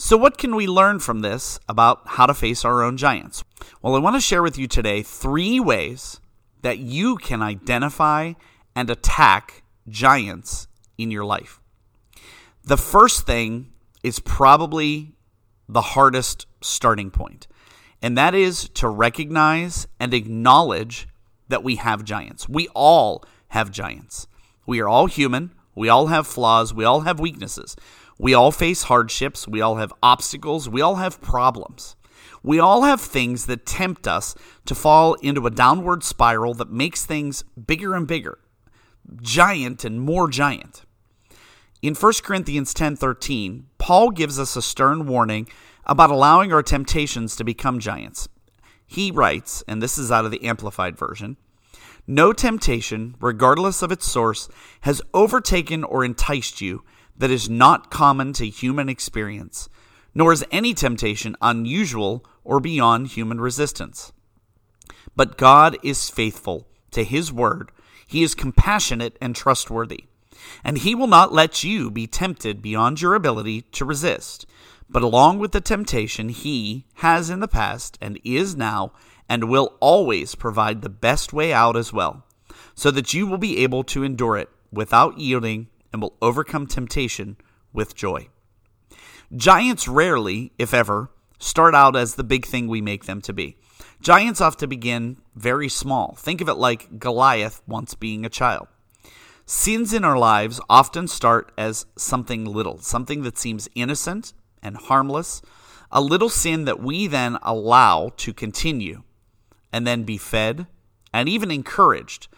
So, 0.00 0.16
what 0.16 0.38
can 0.38 0.54
we 0.54 0.68
learn 0.68 1.00
from 1.00 1.20
this 1.20 1.58
about 1.68 2.02
how 2.06 2.26
to 2.26 2.32
face 2.32 2.64
our 2.64 2.84
own 2.84 2.96
giants? 2.96 3.42
Well, 3.82 3.96
I 3.96 3.98
want 3.98 4.14
to 4.14 4.20
share 4.20 4.44
with 4.44 4.56
you 4.56 4.68
today 4.68 5.02
three 5.02 5.58
ways 5.58 6.20
that 6.62 6.78
you 6.78 7.16
can 7.16 7.42
identify 7.42 8.34
and 8.76 8.88
attack 8.90 9.64
giants 9.88 10.68
in 10.96 11.10
your 11.10 11.24
life. 11.24 11.60
The 12.62 12.76
first 12.76 13.26
thing 13.26 13.72
is 14.04 14.20
probably 14.20 15.16
the 15.68 15.80
hardest 15.80 16.46
starting 16.60 17.10
point 17.10 17.48
and 18.00 18.16
that 18.16 18.34
is 18.34 18.68
to 18.70 18.88
recognize 18.88 19.88
and 19.98 20.14
acknowledge 20.14 21.08
that 21.48 21.64
we 21.64 21.76
have 21.76 22.04
giants. 22.04 22.48
We 22.48 22.68
all 22.68 23.24
have 23.48 23.70
giants. 23.70 24.28
We 24.66 24.80
are 24.80 24.88
all 24.88 25.06
human. 25.06 25.52
We 25.74 25.88
all 25.88 26.06
have 26.06 26.26
flaws. 26.26 26.72
We 26.72 26.84
all 26.84 27.00
have 27.00 27.18
weaknesses. 27.18 27.74
We 28.18 28.34
all 28.34 28.50
face 28.50 28.84
hardships. 28.84 29.46
We 29.46 29.60
all 29.60 29.76
have 29.76 29.92
obstacles. 30.02 30.68
We 30.68 30.80
all 30.82 30.96
have 30.96 31.20
problems. 31.20 31.94
We 32.42 32.58
all 32.58 32.82
have 32.82 33.00
things 33.00 33.46
that 33.46 33.66
tempt 33.66 34.06
us 34.06 34.34
to 34.66 34.74
fall 34.74 35.14
into 35.14 35.46
a 35.46 35.50
downward 35.50 36.02
spiral 36.02 36.54
that 36.54 36.70
makes 36.70 37.04
things 37.04 37.42
bigger 37.42 37.94
and 37.94 38.06
bigger, 38.06 38.38
giant 39.22 39.84
and 39.84 40.00
more 40.00 40.28
giant. 40.28 40.82
In 41.80 41.94
1 41.94 42.24
Corinthians 42.24 42.74
10:13, 42.74 43.66
Paul 43.78 44.10
gives 44.10 44.38
us 44.38 44.56
a 44.56 44.62
stern 44.62 45.06
warning 45.06 45.48
about 45.86 46.10
allowing 46.10 46.52
our 46.52 46.62
temptations 46.62 47.36
to 47.36 47.44
become 47.44 47.78
giants. 47.78 48.28
He 48.86 49.10
writes, 49.10 49.62
and 49.68 49.82
this 49.82 49.98
is 49.98 50.10
out 50.10 50.24
of 50.24 50.30
the 50.30 50.44
Amplified 50.44 50.96
Version 50.96 51.36
No 52.06 52.32
temptation, 52.32 53.14
regardless 53.20 53.82
of 53.82 53.92
its 53.92 54.06
source, 54.06 54.48
has 54.82 55.02
overtaken 55.12 55.84
or 55.84 56.04
enticed 56.04 56.60
you 56.60 56.82
that 57.18 57.30
is 57.30 57.50
not 57.50 57.90
common 57.90 58.32
to 58.34 58.48
human 58.48 58.88
experience, 58.88 59.68
nor 60.14 60.32
is 60.32 60.44
any 60.50 60.72
temptation 60.72 61.36
unusual 61.42 62.24
or 62.44 62.60
beyond 62.60 63.08
human 63.08 63.40
resistance. 63.40 64.12
But 65.14 65.36
God 65.36 65.76
is 65.82 66.08
faithful 66.08 66.66
to 66.92 67.04
His 67.04 67.32
word, 67.32 67.70
He 68.06 68.22
is 68.22 68.34
compassionate 68.34 69.18
and 69.20 69.36
trustworthy, 69.36 70.04
and 70.64 70.78
He 70.78 70.94
will 70.94 71.08
not 71.08 71.32
let 71.32 71.62
you 71.62 71.90
be 71.90 72.06
tempted 72.06 72.62
beyond 72.62 73.02
your 73.02 73.14
ability 73.14 73.62
to 73.72 73.84
resist. 73.84 74.46
But 74.90 75.02
along 75.02 75.38
with 75.38 75.52
the 75.52 75.60
temptation, 75.60 76.30
he 76.30 76.86
has 76.94 77.28
in 77.28 77.40
the 77.40 77.48
past 77.48 77.98
and 78.00 78.18
is 78.24 78.56
now 78.56 78.92
and 79.28 79.44
will 79.44 79.76
always 79.80 80.34
provide 80.34 80.80
the 80.80 80.88
best 80.88 81.32
way 81.32 81.52
out 81.52 81.76
as 81.76 81.92
well, 81.92 82.24
so 82.74 82.90
that 82.92 83.12
you 83.12 83.26
will 83.26 83.38
be 83.38 83.58
able 83.58 83.84
to 83.84 84.02
endure 84.02 84.38
it 84.38 84.48
without 84.72 85.18
yielding 85.18 85.68
and 85.92 86.02
will 86.02 86.16
overcome 86.20 86.66
temptation 86.66 87.36
with 87.72 87.94
joy. 87.94 88.28
Giants 89.34 89.86
rarely, 89.86 90.52
if 90.58 90.72
ever, 90.72 91.10
start 91.38 91.74
out 91.74 91.96
as 91.96 92.14
the 92.14 92.24
big 92.24 92.46
thing 92.46 92.66
we 92.66 92.80
make 92.80 93.04
them 93.04 93.20
to 93.22 93.32
be. 93.32 93.56
Giants 94.00 94.40
have 94.40 94.56
to 94.58 94.66
begin 94.66 95.18
very 95.34 95.68
small. 95.68 96.14
Think 96.18 96.40
of 96.40 96.48
it 96.48 96.54
like 96.54 96.98
Goliath 96.98 97.62
once 97.66 97.94
being 97.94 98.24
a 98.24 98.30
child. 98.30 98.68
Sins 99.44 99.92
in 99.92 100.04
our 100.04 100.18
lives 100.18 100.60
often 100.68 101.08
start 101.08 101.52
as 101.56 101.86
something 101.96 102.44
little, 102.44 102.78
something 102.78 103.22
that 103.22 103.38
seems 103.38 103.68
innocent 103.74 104.34
and 104.62 104.76
harmless, 104.76 105.40
a 105.90 106.00
little 106.00 106.28
sin 106.28 106.64
that 106.66 106.80
we 106.80 107.06
then 107.06 107.38
allow 107.42 108.10
to 108.18 108.34
continue 108.34 109.02
and 109.72 109.86
then 109.86 110.04
be 110.04 110.18
fed 110.18 110.66
and 111.12 111.28
even 111.28 111.50
encouraged, 111.50 112.28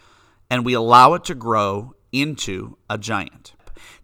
and 0.49 0.65
we 0.65 0.73
allow 0.73 1.13
it 1.13 1.23
to 1.25 1.35
grow 1.35 1.93
into 2.11 2.77
a 2.89 2.97
giant. 2.97 3.53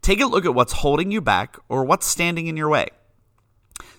Take 0.01 0.21
a 0.21 0.25
look 0.25 0.45
at 0.45 0.55
what's 0.55 0.73
holding 0.73 1.11
you 1.11 1.21
back 1.21 1.57
or 1.69 1.83
what's 1.83 2.05
standing 2.05 2.47
in 2.47 2.57
your 2.57 2.69
way. 2.69 2.87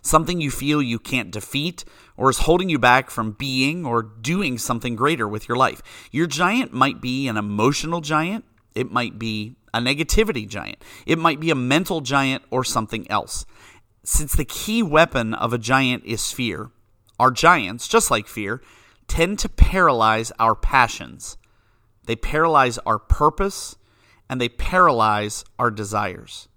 Something 0.02 0.40
you 0.40 0.50
feel 0.50 0.80
you 0.80 0.98
can't 0.98 1.30
defeat 1.30 1.84
or 2.16 2.30
is 2.30 2.40
holding 2.40 2.68
you 2.68 2.78
back 2.78 3.10
from 3.10 3.32
being 3.32 3.84
or 3.84 4.02
doing 4.02 4.58
something 4.58 4.96
greater 4.96 5.28
with 5.28 5.48
your 5.48 5.56
life. 5.56 5.82
Your 6.10 6.26
giant 6.26 6.72
might 6.72 7.00
be 7.00 7.28
an 7.28 7.36
emotional 7.36 8.00
giant, 8.00 8.44
it 8.74 8.90
might 8.90 9.18
be 9.18 9.56
a 9.74 9.80
negativity 9.80 10.48
giant, 10.48 10.82
it 11.06 11.18
might 11.18 11.40
be 11.40 11.50
a 11.50 11.54
mental 11.54 12.00
giant 12.00 12.42
or 12.50 12.64
something 12.64 13.08
else. 13.10 13.44
Since 14.04 14.34
the 14.34 14.44
key 14.44 14.82
weapon 14.82 15.34
of 15.34 15.52
a 15.52 15.58
giant 15.58 16.04
is 16.04 16.32
fear, 16.32 16.70
our 17.20 17.30
giants, 17.30 17.88
just 17.88 18.10
like 18.10 18.26
fear, 18.26 18.62
tend 19.08 19.38
to 19.40 19.48
paralyze 19.48 20.32
our 20.38 20.54
passions. 20.54 21.36
They 22.06 22.16
paralyze 22.16 22.78
our 22.78 22.98
purpose 22.98 23.76
and 24.28 24.40
they 24.40 24.48
paralyze 24.48 25.44
our 25.58 25.70
desires. 25.70 26.48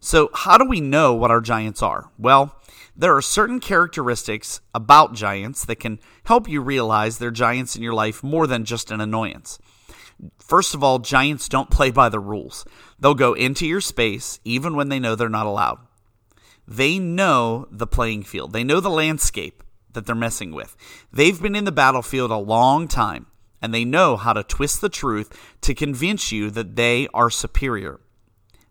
So, 0.00 0.30
how 0.32 0.58
do 0.58 0.64
we 0.64 0.80
know 0.80 1.14
what 1.14 1.30
our 1.30 1.40
giants 1.40 1.82
are? 1.82 2.10
Well, 2.18 2.54
there 2.94 3.14
are 3.16 3.22
certain 3.22 3.60
characteristics 3.60 4.60
about 4.74 5.14
giants 5.14 5.64
that 5.64 5.76
can 5.76 5.98
help 6.24 6.48
you 6.48 6.60
realize 6.62 7.18
they're 7.18 7.30
giants 7.30 7.76
in 7.76 7.82
your 7.82 7.92
life 7.92 8.22
more 8.22 8.46
than 8.46 8.64
just 8.64 8.90
an 8.90 9.00
annoyance. 9.00 9.58
First 10.38 10.74
of 10.74 10.82
all, 10.82 10.98
giants 10.98 11.48
don't 11.48 11.70
play 11.70 11.90
by 11.90 12.08
the 12.08 12.20
rules. 12.20 12.64
They'll 12.98 13.14
go 13.14 13.34
into 13.34 13.66
your 13.66 13.82
space 13.82 14.40
even 14.44 14.74
when 14.74 14.88
they 14.88 14.98
know 14.98 15.14
they're 15.14 15.28
not 15.28 15.46
allowed. 15.46 15.78
They 16.66 16.98
know 16.98 17.66
the 17.70 17.86
playing 17.86 18.22
field, 18.24 18.52
they 18.52 18.64
know 18.64 18.80
the 18.80 18.90
landscape 18.90 19.62
that 19.92 20.06
they're 20.06 20.14
messing 20.14 20.52
with. 20.52 20.76
They've 21.12 21.40
been 21.40 21.56
in 21.56 21.64
the 21.64 21.72
battlefield 21.72 22.30
a 22.30 22.36
long 22.36 22.88
time, 22.88 23.26
and 23.60 23.72
they 23.72 23.84
know 23.84 24.16
how 24.16 24.32
to 24.32 24.42
twist 24.42 24.80
the 24.80 24.88
truth 24.88 25.36
to 25.62 25.74
convince 25.74 26.32
you 26.32 26.50
that 26.50 26.76
they 26.76 27.08
are 27.14 27.30
superior. 27.30 28.00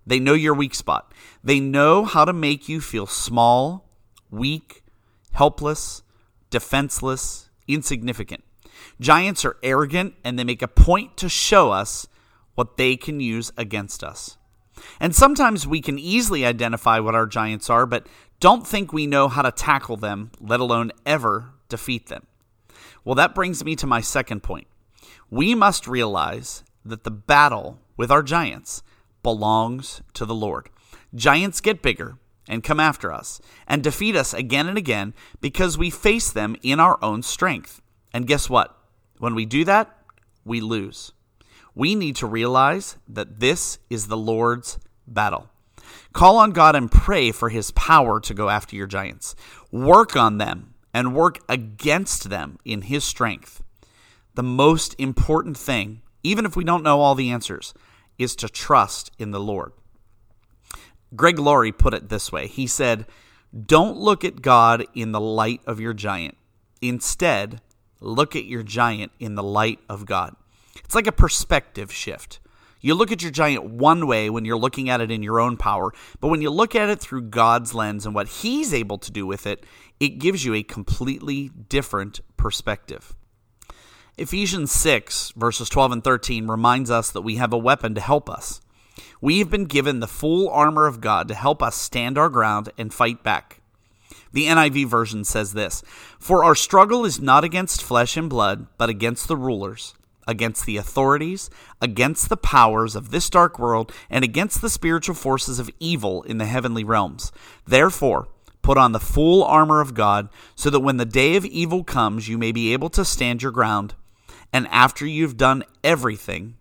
They 0.06 0.20
know 0.20 0.34
your 0.34 0.54
weak 0.54 0.76
spot. 0.76 1.12
They 1.44 1.60
know 1.60 2.06
how 2.06 2.26
to 2.26 2.34
make 2.34 2.70
you 2.70 2.80
feel 2.80 3.08
small, 3.08 3.90
weak, 4.30 4.84
helpless, 5.32 6.04
defenseless, 6.50 7.50
insignificant. 7.68 8.44
Giants 9.00 9.44
are 9.44 9.58
arrogant 9.64 10.14
and 10.24 10.38
they 10.38 10.44
make 10.44 10.62
a 10.62 10.68
point 10.68 11.18
to 11.18 11.30
show 11.30 11.72
us 11.72 12.08
what 12.54 12.78
they 12.78 12.96
can 12.96 13.20
use 13.20 13.52
against 13.58 14.04
us. 14.04 14.38
And 15.00 15.16
sometimes 15.16 15.66
we 15.66 15.82
can 15.82 15.98
easily 15.98 16.46
identify 16.46 17.00
what 17.00 17.16
our 17.16 17.26
giants 17.26 17.70
are, 17.70 17.86
but 17.86 18.08
don't 18.40 18.68
think 18.68 18.92
we 18.92 19.08
know 19.08 19.28
how 19.28 19.42
to 19.42 19.52
tackle 19.52 19.98
them, 19.98 20.32
let 20.40 20.60
alone 20.60 20.92
ever 21.06 21.54
defeat 21.70 22.08
them. 22.08 22.28
Well, 23.04 23.16
that 23.16 23.36
brings 23.36 23.64
me 23.64 23.76
to 23.78 23.88
my 23.88 24.02
second 24.02 24.44
point. 24.44 24.68
We 25.30 25.56
must 25.56 25.88
realize 25.88 26.64
that 26.84 27.04
the 27.04 27.12
battle 27.12 27.80
with 27.98 28.12
our 28.12 28.24
giants 28.24 28.84
belongs 29.24 30.02
to 30.14 30.26
the 30.26 30.36
Lord. 30.36 30.70
Giants 31.14 31.62
get 31.62 31.82
bigger 31.82 32.18
and 32.48 32.64
come 32.64 32.80
after 32.80 33.12
us 33.12 33.42
and 33.68 33.84
defeat 33.84 34.16
us 34.16 34.34
again 34.34 34.68
and 34.68 34.78
again 34.78 35.14
because 35.42 35.78
we 35.78 35.90
face 35.90 36.32
them 36.32 36.56
in 36.62 36.80
our 36.80 37.00
own 37.02 37.24
strength. 37.24 37.82
And 38.14 38.28
guess 38.28 38.50
what? 38.50 38.78
When 39.18 39.34
we 39.34 39.46
do 39.46 39.64
that, 39.66 39.96
we 40.44 40.62
lose. 40.62 41.12
We 41.74 41.96
need 41.96 42.16
to 42.18 42.28
realize 42.28 42.98
that 43.08 43.40
this 43.40 43.80
is 43.90 44.08
the 44.08 44.18
Lord's 44.18 44.78
battle. 45.08 45.50
Call 46.14 46.38
on 46.38 46.52
God 46.52 46.76
and 46.76 46.92
pray 46.92 47.32
for 47.32 47.50
his 47.50 47.72
power 47.72 48.20
to 48.22 48.34
go 48.34 48.50
after 48.50 48.76
your 48.76 48.88
giants. 48.88 49.36
Work 49.72 50.16
on 50.16 50.38
them 50.38 50.74
and 50.94 51.16
work 51.16 51.40
against 51.50 52.30
them 52.30 52.58
in 52.64 52.84
his 52.84 53.04
strength. 53.04 53.62
The 54.36 54.44
most 54.44 54.96
important 55.00 55.58
thing, 55.58 56.02
even 56.22 56.46
if 56.46 56.58
we 56.58 56.66
don't 56.66 56.84
know 56.84 57.00
all 57.00 57.16
the 57.16 57.32
answers, 57.32 57.74
is 58.18 58.36
to 58.36 58.50
trust 58.50 59.12
in 59.18 59.32
the 59.32 59.40
Lord. 59.40 59.72
Greg 61.16 61.40
Laurie 61.40 61.72
put 61.72 61.94
it 61.94 62.10
this 62.10 62.34
way 62.34 62.48
He 62.48 62.68
said, 62.68 63.06
Don't 63.66 63.98
look 63.98 64.26
at 64.26 64.42
God 64.42 64.86
in 64.94 65.14
the 65.14 65.22
light 65.22 65.62
of 65.66 65.80
your 65.80 65.94
giant. 65.94 66.36
Instead, 66.82 67.62
look 68.02 68.36
at 68.36 68.44
your 68.44 68.62
giant 68.62 69.14
in 69.20 69.36
the 69.36 69.44
light 69.44 69.80
of 69.88 70.06
God. 70.06 70.36
It's 70.84 70.96
like 70.96 71.08
a 71.08 71.14
perspective 71.14 71.92
shift. 71.94 72.40
You 72.82 72.94
look 72.94 73.14
at 73.14 73.22
your 73.22 73.32
giant 73.32 73.64
one 73.64 74.06
way 74.06 74.30
when 74.30 74.44
you're 74.44 74.58
looking 74.58 74.90
at 74.90 75.00
it 75.00 75.10
in 75.12 75.24
your 75.24 75.40
own 75.40 75.56
power, 75.56 75.94
but 76.20 76.28
when 76.28 76.42
you 76.42 76.50
look 76.50 76.76
at 76.76 76.90
it 76.90 77.00
through 77.00 77.22
God's 77.24 77.74
lens 77.74 78.06
and 78.06 78.14
what 78.14 78.28
He's 78.28 78.74
able 78.74 78.98
to 78.98 79.12
do 79.12 79.26
with 79.26 79.48
it, 79.48 79.66
it 80.02 80.20
gives 80.20 80.44
you 80.44 80.54
a 80.54 80.62
completely 80.62 81.52
different 81.70 82.20
perspective. 82.36 83.16
Ephesians 84.18 84.72
6, 84.72 85.34
verses 85.36 85.68
12 85.68 85.92
and 85.92 86.04
13 86.04 86.48
reminds 86.48 86.90
us 86.90 87.12
that 87.12 87.22
we 87.22 87.36
have 87.36 87.52
a 87.52 87.58
weapon 87.58 87.94
to 87.96 88.02
help 88.02 88.30
us. 88.30 88.62
We 89.20 89.40
have 89.40 89.50
been 89.50 89.66
given 89.66 90.00
the 90.00 90.08
full 90.08 90.50
armor 90.50 90.88
of 90.88 91.02
God 91.02 91.28
to 91.28 91.36
help 91.36 91.62
us 91.62 91.76
stand 91.76 92.18
our 92.18 92.30
ground 92.30 92.70
and 92.78 92.94
fight 92.94 93.24
back. 93.24 93.60
The 94.32 94.46
NIV 94.46 94.88
version 94.88 95.26
says 95.26 95.52
this 95.52 95.84
For 96.18 96.46
our 96.46 96.56
struggle 96.56 97.04
is 97.04 97.20
not 97.20 97.44
against 97.44 97.84
flesh 97.84 98.16
and 98.16 98.30
blood, 98.30 98.68
but 98.78 98.90
against 98.90 99.28
the 99.28 99.38
rulers 99.38 99.96
against 100.28 100.66
the 100.66 100.78
authorities, 100.78 101.50
against 101.82 102.30
the 102.30 102.38
powers 102.38 102.96
of 102.96 103.12
this 103.12 103.30
dark 103.30 103.60
world, 103.60 103.92
and 104.10 104.24
against 104.24 104.62
the 104.62 104.70
spiritual 104.70 105.16
forces 105.16 105.60
of 105.60 105.70
evil 105.80 106.24
in 106.24 106.38
the 106.38 106.46
heavenly 106.46 106.84
realms. 106.84 107.32
Therefore, 107.68 108.28
put 108.62 108.78
on 108.78 108.92
the 108.92 109.00
full 109.00 109.44
armor 109.44 109.82
of 109.82 109.94
God, 109.94 110.30
so 110.56 110.70
that 110.70 110.80
when 110.80 110.98
the 110.98 111.06
day 111.06 111.36
of 111.36 111.46
evil 111.46 111.84
comes, 111.84 112.28
you 112.28 112.38
may 112.38 112.52
be 112.52 112.74
able 112.74 112.90
to 112.90 113.06
stand 113.06 113.44
your 113.44 113.52
ground, 113.52 113.94
and 114.54 114.68
after 114.68 115.06
you've 115.06 115.38
done 115.38 115.64
everything, 115.84 116.56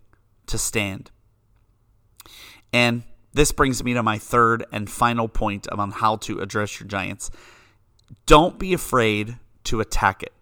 to 0.47 0.57
stand. 0.57 1.11
And 2.71 3.03
this 3.33 3.51
brings 3.51 3.83
me 3.83 3.93
to 3.93 4.03
my 4.03 4.17
third 4.17 4.65
and 4.71 4.89
final 4.89 5.27
point 5.27 5.67
on 5.71 5.91
how 5.91 6.17
to 6.17 6.39
address 6.39 6.79
your 6.79 6.87
giants. 6.87 7.31
Don't 8.25 8.59
be 8.59 8.73
afraid 8.73 9.37
to 9.65 9.79
attack 9.79 10.23
it. 10.23 10.33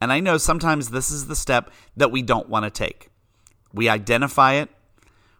And 0.00 0.12
I 0.12 0.20
know 0.20 0.36
sometimes 0.36 0.90
this 0.90 1.10
is 1.10 1.26
the 1.26 1.34
step 1.34 1.70
that 1.96 2.12
we 2.12 2.22
don't 2.22 2.48
want 2.48 2.64
to 2.64 2.70
take. 2.70 3.10
We 3.72 3.88
identify 3.88 4.54
it. 4.54 4.68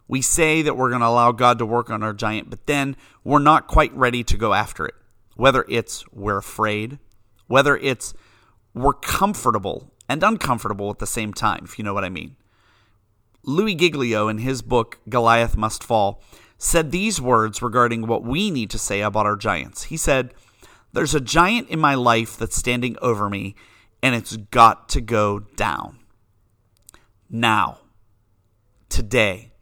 We 0.08 0.22
say 0.22 0.62
that 0.62 0.76
we're 0.76 0.88
going 0.88 1.02
to 1.02 1.06
allow 1.06 1.32
God 1.32 1.58
to 1.58 1.66
work 1.66 1.90
on 1.90 2.02
our 2.02 2.14
giant, 2.14 2.50
but 2.50 2.66
then 2.66 2.96
we're 3.24 3.38
not 3.38 3.68
quite 3.68 3.94
ready 3.94 4.24
to 4.24 4.36
go 4.36 4.54
after 4.54 4.86
it. 4.86 4.94
Whether 5.36 5.64
it's 5.68 6.04
we're 6.10 6.38
afraid, 6.38 6.98
whether 7.46 7.76
it's 7.76 8.14
we're 8.74 8.94
comfortable 8.94 9.92
and 10.08 10.22
uncomfortable 10.22 10.90
at 10.90 10.98
the 10.98 11.06
same 11.06 11.32
time, 11.32 11.60
if 11.64 11.78
you 11.78 11.84
know 11.84 11.94
what 11.94 12.04
I 12.04 12.08
mean. 12.08 12.36
Louis 13.44 13.74
Giglio, 13.74 14.28
in 14.28 14.38
his 14.38 14.62
book 14.62 14.98
Goliath 15.08 15.56
Must 15.56 15.84
Fall, 15.84 16.22
said 16.58 16.90
these 16.90 17.20
words 17.20 17.62
regarding 17.62 18.06
what 18.06 18.24
we 18.24 18.50
need 18.50 18.70
to 18.70 18.78
say 18.78 19.00
about 19.00 19.26
our 19.26 19.36
giants. 19.36 19.84
He 19.84 19.96
said, 19.96 20.34
There's 20.92 21.14
a 21.14 21.20
giant 21.20 21.68
in 21.68 21.78
my 21.78 21.94
life 21.94 22.36
that's 22.36 22.56
standing 22.56 22.96
over 23.00 23.30
me, 23.30 23.54
and 24.02 24.14
it's 24.14 24.36
got 24.36 24.88
to 24.90 25.00
go 25.00 25.40
down. 25.40 25.98
Now, 27.30 27.78
today, 28.88 29.52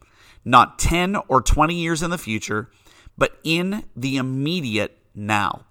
not 0.45 0.79
10 0.79 1.17
or 1.29 1.43
20 1.43 1.75
years 1.75 2.03
in 2.03 2.11
the 2.11 2.19
future, 2.19 2.71
but 3.19 3.39
in 3.45 3.85
the 3.95 4.17
immediate 4.17 4.99
now. 5.15 5.66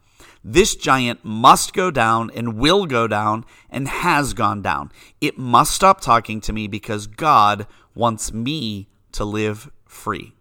This 0.47 0.75
giant 0.75 1.25
must 1.25 1.73
go 1.73 1.89
down 1.89 2.29
and 2.35 2.59
will 2.59 2.85
go 2.85 3.07
down 3.07 3.45
and 3.67 3.87
has 3.87 4.35
gone 4.35 4.61
down. 4.61 4.91
It 5.19 5.39
must 5.39 5.73
stop 5.73 6.01
talking 6.01 6.39
to 6.41 6.53
me 6.53 6.67
because 6.67 7.07
God 7.07 7.65
wants 7.95 8.31
me 8.31 8.87
to 9.13 9.25
live 9.25 9.71
free. 9.87 10.35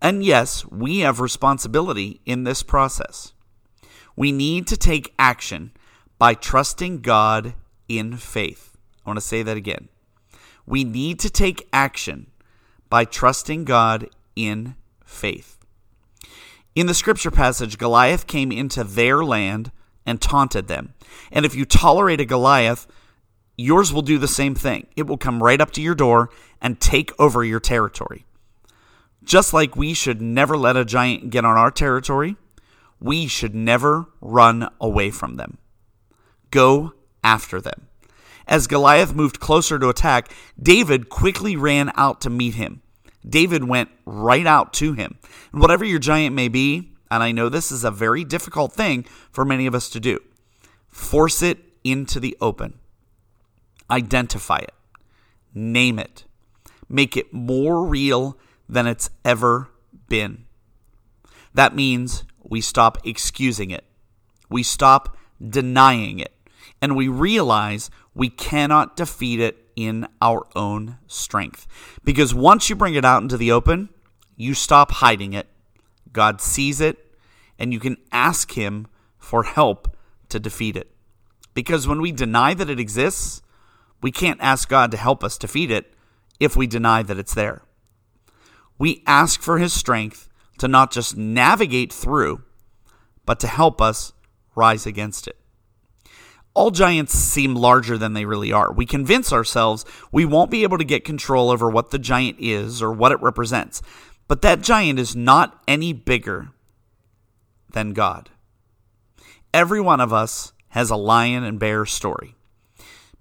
And 0.00 0.24
yes, 0.24 0.64
we 0.64 1.00
have 1.00 1.20
responsibility 1.20 2.22
in 2.24 2.44
this 2.44 2.62
process. 2.62 3.34
We 4.16 4.32
need 4.32 4.66
to 4.68 4.76
take 4.78 5.12
action 5.18 5.72
by 6.18 6.32
trusting 6.32 7.02
God 7.02 7.52
in 7.90 8.16
faith. 8.16 8.74
I 9.04 9.10
want 9.10 9.18
to 9.18 9.20
say 9.20 9.42
that 9.42 9.58
again. 9.58 9.90
We 10.64 10.82
need 10.82 11.18
to 11.20 11.28
take 11.28 11.68
action 11.74 12.30
by 12.88 13.04
trusting 13.04 13.66
God 13.66 14.08
in 14.34 14.76
faith. 15.04 15.57
In 16.78 16.86
the 16.86 16.94
scripture 16.94 17.32
passage, 17.32 17.76
Goliath 17.76 18.28
came 18.28 18.52
into 18.52 18.84
their 18.84 19.24
land 19.24 19.72
and 20.06 20.20
taunted 20.20 20.68
them. 20.68 20.94
And 21.32 21.44
if 21.44 21.56
you 21.56 21.64
tolerate 21.64 22.20
a 22.20 22.24
Goliath, 22.24 22.86
yours 23.56 23.92
will 23.92 24.02
do 24.02 24.16
the 24.16 24.28
same 24.28 24.54
thing. 24.54 24.86
It 24.94 25.08
will 25.08 25.16
come 25.16 25.42
right 25.42 25.60
up 25.60 25.72
to 25.72 25.82
your 25.82 25.96
door 25.96 26.30
and 26.62 26.80
take 26.80 27.10
over 27.18 27.42
your 27.42 27.58
territory. 27.58 28.26
Just 29.24 29.52
like 29.52 29.74
we 29.74 29.92
should 29.92 30.22
never 30.22 30.56
let 30.56 30.76
a 30.76 30.84
giant 30.84 31.30
get 31.30 31.44
on 31.44 31.56
our 31.56 31.72
territory, 31.72 32.36
we 33.00 33.26
should 33.26 33.56
never 33.56 34.06
run 34.20 34.68
away 34.80 35.10
from 35.10 35.34
them. 35.34 35.58
Go 36.52 36.92
after 37.24 37.60
them. 37.60 37.88
As 38.46 38.68
Goliath 38.68 39.16
moved 39.16 39.40
closer 39.40 39.80
to 39.80 39.88
attack, 39.88 40.32
David 40.56 41.08
quickly 41.08 41.56
ran 41.56 41.90
out 41.96 42.20
to 42.20 42.30
meet 42.30 42.54
him. 42.54 42.82
David 43.28 43.64
went 43.64 43.90
right 44.06 44.46
out 44.46 44.72
to 44.74 44.92
him. 44.92 45.18
And 45.52 45.60
whatever 45.60 45.84
your 45.84 45.98
giant 45.98 46.34
may 46.34 46.48
be, 46.48 46.92
and 47.10 47.22
I 47.22 47.32
know 47.32 47.48
this 47.48 47.70
is 47.70 47.84
a 47.84 47.90
very 47.90 48.24
difficult 48.24 48.72
thing 48.72 49.04
for 49.30 49.44
many 49.44 49.66
of 49.66 49.74
us 49.74 49.88
to 49.90 50.00
do, 50.00 50.20
force 50.88 51.42
it 51.42 51.58
into 51.84 52.20
the 52.20 52.36
open. 52.40 52.78
Identify 53.90 54.58
it. 54.58 54.74
Name 55.54 55.98
it. 55.98 56.24
Make 56.88 57.16
it 57.16 57.32
more 57.32 57.84
real 57.84 58.38
than 58.68 58.86
it's 58.86 59.10
ever 59.24 59.70
been. 60.08 60.44
That 61.54 61.74
means 61.74 62.24
we 62.42 62.60
stop 62.60 62.98
excusing 63.06 63.70
it. 63.70 63.84
We 64.50 64.62
stop 64.62 65.16
denying 65.46 66.18
it. 66.18 66.32
And 66.80 66.96
we 66.96 67.08
realize 67.08 67.90
we 68.14 68.28
cannot 68.28 68.96
defeat 68.96 69.40
it 69.40 69.67
in 69.78 70.08
our 70.20 70.44
own 70.56 70.98
strength. 71.06 71.68
Because 72.02 72.34
once 72.34 72.68
you 72.68 72.74
bring 72.74 72.96
it 72.96 73.04
out 73.04 73.22
into 73.22 73.36
the 73.36 73.52
open, 73.52 73.90
you 74.36 74.52
stop 74.52 74.90
hiding 74.90 75.34
it. 75.34 75.46
God 76.12 76.40
sees 76.40 76.80
it, 76.80 76.98
and 77.60 77.72
you 77.72 77.78
can 77.78 77.96
ask 78.10 78.52
Him 78.52 78.88
for 79.18 79.44
help 79.44 79.96
to 80.30 80.40
defeat 80.40 80.76
it. 80.76 80.90
Because 81.54 81.86
when 81.86 82.00
we 82.00 82.10
deny 82.10 82.54
that 82.54 82.68
it 82.68 82.80
exists, 82.80 83.40
we 84.02 84.10
can't 84.10 84.40
ask 84.42 84.68
God 84.68 84.90
to 84.90 84.96
help 84.96 85.22
us 85.22 85.38
defeat 85.38 85.70
it 85.70 85.94
if 86.40 86.56
we 86.56 86.66
deny 86.66 87.04
that 87.04 87.18
it's 87.18 87.34
there. 87.34 87.62
We 88.78 89.04
ask 89.06 89.40
for 89.40 89.58
His 89.58 89.72
strength 89.72 90.28
to 90.58 90.66
not 90.66 90.90
just 90.90 91.16
navigate 91.16 91.92
through, 91.92 92.42
but 93.24 93.38
to 93.40 93.46
help 93.46 93.80
us 93.80 94.12
rise 94.56 94.86
against 94.86 95.28
it. 95.28 95.37
All 96.58 96.72
giants 96.72 97.14
seem 97.14 97.54
larger 97.54 97.96
than 97.96 98.14
they 98.14 98.24
really 98.24 98.50
are. 98.50 98.72
We 98.72 98.84
convince 98.84 99.32
ourselves 99.32 99.84
we 100.10 100.24
won't 100.24 100.50
be 100.50 100.64
able 100.64 100.78
to 100.78 100.84
get 100.84 101.04
control 101.04 101.50
over 101.50 101.70
what 101.70 101.92
the 101.92 102.00
giant 102.00 102.38
is 102.40 102.82
or 102.82 102.90
what 102.90 103.12
it 103.12 103.22
represents, 103.22 103.80
but 104.26 104.42
that 104.42 104.60
giant 104.60 104.98
is 104.98 105.14
not 105.14 105.62
any 105.68 105.92
bigger 105.92 106.48
than 107.72 107.92
God. 107.92 108.30
Every 109.54 109.80
one 109.80 110.00
of 110.00 110.12
us 110.12 110.52
has 110.70 110.90
a 110.90 110.96
lion 110.96 111.44
and 111.44 111.60
bear 111.60 111.86
story. 111.86 112.34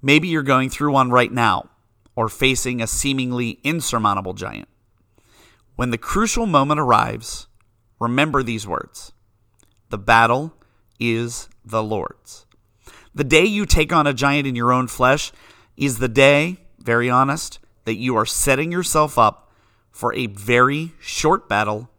Maybe 0.01 0.29
you're 0.29 0.41
going 0.41 0.71
through 0.71 0.93
one 0.93 1.11
right 1.11 1.31
now 1.31 1.69
or 2.15 2.29
facing 2.29 2.81
a 2.81 2.87
seemingly 2.87 3.59
insurmountable 3.63 4.33
giant. 4.33 4.67
When 5.75 5.91
the 5.91 5.99
crucial 5.99 6.47
moment 6.47 6.79
arrives, 6.79 7.45
remember 7.99 8.41
these 8.41 8.65
words 8.65 9.11
The 9.89 9.99
battle 9.99 10.55
is 10.99 11.49
the 11.63 11.83
Lord's. 11.83 12.46
The 13.17 13.23
day 13.23 13.45
you 13.45 13.65
take 13.65 13.91
on 13.91 14.05
a 14.05 14.13
giant 14.13 14.45
in 14.45 14.55
your 14.55 14.71
own 14.71 14.85
flesh 14.85 15.31
is 15.75 15.97
the 15.97 16.07
day, 16.07 16.57
very 16.77 17.09
honest, 17.09 17.57
that 17.85 17.95
you 17.95 18.15
are 18.15 18.27
setting 18.27 18.71
yourself 18.71 19.17
up 19.17 19.51
for 19.89 20.13
a 20.13 20.27
very 20.27 20.91
short 20.99 21.49
battle 21.49 21.89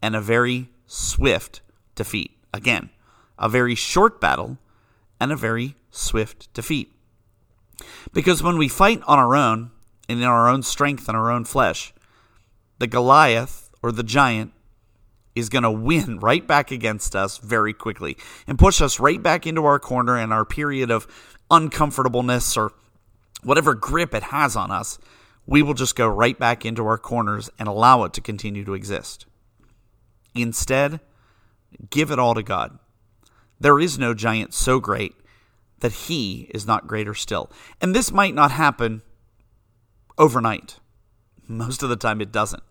and 0.00 0.16
a 0.16 0.20
very 0.22 0.70
swift 0.86 1.60
defeat. 1.94 2.38
Again, 2.54 2.88
a 3.38 3.50
very 3.50 3.74
short 3.74 4.18
battle 4.18 4.56
and 5.20 5.30
a 5.30 5.36
very 5.36 5.76
swift 5.90 6.50
defeat. 6.54 6.90
Because 8.14 8.42
when 8.42 8.56
we 8.56 8.66
fight 8.66 9.02
on 9.06 9.18
our 9.18 9.36
own, 9.36 9.72
and 10.08 10.20
in 10.20 10.24
our 10.24 10.48
own 10.48 10.62
strength 10.62 11.06
and 11.06 11.18
our 11.18 11.30
own 11.30 11.44
flesh, 11.44 11.92
the 12.78 12.86
Goliath 12.86 13.68
or 13.82 13.92
the 13.92 14.02
giant 14.02 14.54
is 15.36 15.50
going 15.50 15.62
to 15.62 15.70
win 15.70 16.18
right 16.18 16.44
back 16.44 16.70
against 16.72 17.14
us 17.14 17.36
very 17.38 17.74
quickly 17.74 18.16
and 18.46 18.58
push 18.58 18.80
us 18.80 18.98
right 18.98 19.22
back 19.22 19.46
into 19.46 19.64
our 19.66 19.78
corner 19.78 20.16
and 20.16 20.32
our 20.32 20.46
period 20.46 20.90
of 20.90 21.06
uncomfortableness 21.50 22.56
or 22.56 22.72
whatever 23.42 23.74
grip 23.74 24.14
it 24.14 24.24
has 24.24 24.56
on 24.56 24.70
us. 24.72 24.98
We 25.46 25.62
will 25.62 25.74
just 25.74 25.94
go 25.94 26.08
right 26.08 26.36
back 26.36 26.64
into 26.64 26.86
our 26.86 26.98
corners 26.98 27.50
and 27.58 27.68
allow 27.68 28.02
it 28.04 28.14
to 28.14 28.20
continue 28.20 28.64
to 28.64 28.74
exist. 28.74 29.26
Instead, 30.34 31.00
give 31.90 32.10
it 32.10 32.18
all 32.18 32.34
to 32.34 32.42
God. 32.42 32.78
There 33.60 33.78
is 33.78 33.98
no 33.98 34.14
giant 34.14 34.54
so 34.54 34.80
great 34.80 35.14
that 35.80 35.92
he 35.92 36.50
is 36.54 36.66
not 36.66 36.86
greater 36.86 37.14
still. 37.14 37.50
And 37.80 37.94
this 37.94 38.10
might 38.10 38.34
not 38.34 38.50
happen 38.50 39.02
overnight. 40.18 40.76
Most 41.46 41.82
of 41.82 41.90
the 41.90 41.96
time, 41.96 42.20
it 42.20 42.32
doesn't. 42.32 42.62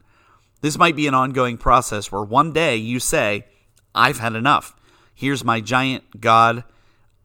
This 0.66 0.80
might 0.80 0.96
be 0.96 1.06
an 1.06 1.14
ongoing 1.14 1.58
process 1.58 2.12
where 2.12 2.24
one 2.24 2.52
day 2.52 2.76
you 2.76 3.00
say, 3.00 3.46
I've 3.94 4.18
had 4.18 4.34
enough. 4.34 4.76
Here's 5.14 5.44
my 5.44 5.62
giant 5.62 6.20
God. 6.20 6.64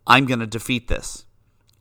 I'm 0.07 0.27
going 0.27 0.41
to 0.41 0.47
defeat 0.47 0.89
this. 0.89 1.25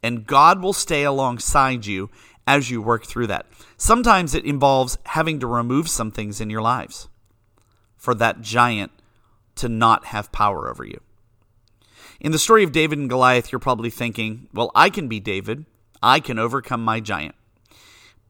And 0.02 0.26
God 0.26 0.62
will 0.62 0.72
stay 0.72 1.04
alongside 1.04 1.86
you 1.86 2.10
as 2.48 2.72
you 2.72 2.82
work 2.82 3.06
through 3.06 3.28
that. 3.28 3.46
Sometimes 3.76 4.34
it 4.34 4.46
involves 4.46 5.00
having 5.08 5.38
to 5.42 5.48
remove 5.48 5.90
some 5.90 6.12
things 6.12 6.40
in 6.40 6.50
your 6.50 6.62
lives 6.62 7.10
for 7.98 8.16
that 8.16 8.40
giant 8.40 8.94
to 9.56 9.68
not 9.68 10.06
have 10.06 10.32
power 10.32 10.70
over 10.70 10.86
you. 10.86 11.02
In 12.22 12.32
the 12.32 12.40
story 12.40 12.64
of 12.64 12.72
David 12.72 13.00
and 13.00 13.10
Goliath, 13.10 13.52
you're 13.52 13.60
probably 13.60 13.90
thinking, 13.90 14.48
well, 14.54 14.72
I 14.76 14.90
can 14.90 15.10
be 15.10 15.20
David. 15.20 15.66
I 16.02 16.22
can 16.22 16.40
overcome 16.40 16.86
my 16.86 17.02
giant. 17.02 17.36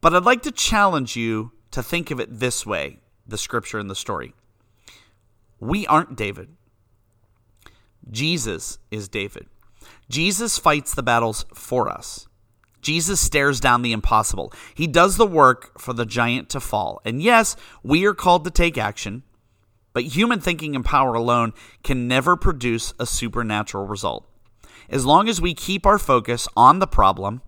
But 0.02 0.16
I'd 0.16 0.26
like 0.26 0.42
to 0.42 0.52
challenge 0.52 1.16
you 1.16 1.52
to 1.70 1.84
think 1.84 2.10
of 2.10 2.20
it 2.20 2.40
this 2.40 2.66
way 2.66 2.98
the 3.30 3.38
scripture 3.38 3.80
and 3.80 3.90
the 3.90 3.96
story. 3.96 4.34
We 5.60 5.86
aren't 5.88 6.16
David. 6.16 6.50
Jesus 8.10 8.80
is 8.92 9.08
David. 9.08 9.48
Jesus 10.10 10.58
fights 10.58 10.94
the 10.94 11.04
battles 11.04 11.46
for 11.54 11.90
us. 11.90 12.28
Jesus 12.82 13.20
stares 13.20 13.60
down 13.60 13.82
the 13.82 13.92
impossible. 13.92 14.54
He 14.74 14.88
does 14.88 15.18
the 15.18 15.28
work 15.28 15.80
for 15.80 15.94
the 15.94 16.06
giant 16.06 16.50
to 16.50 16.60
fall. 16.60 17.02
And 17.04 17.22
yes, 17.22 17.56
we 17.84 18.06
are 18.06 18.14
called 18.14 18.46
to 18.46 18.52
take 18.52 18.78
action. 18.78 19.24
But 19.94 20.04
human 20.04 20.40
thinking 20.40 20.76
and 20.76 20.86
power 20.86 21.14
alone 21.14 21.54
can 21.84 22.08
never 22.08 22.36
produce 22.36 22.94
a 23.00 23.06
supernatural 23.06 23.86
result. 23.86 24.26
As 24.90 25.06
long 25.06 25.28
as 25.28 25.42
we 25.42 25.54
keep 25.54 25.86
our 25.86 26.00
focus 26.00 26.48
on 26.56 26.80
the 26.80 26.88
problem 26.88 27.42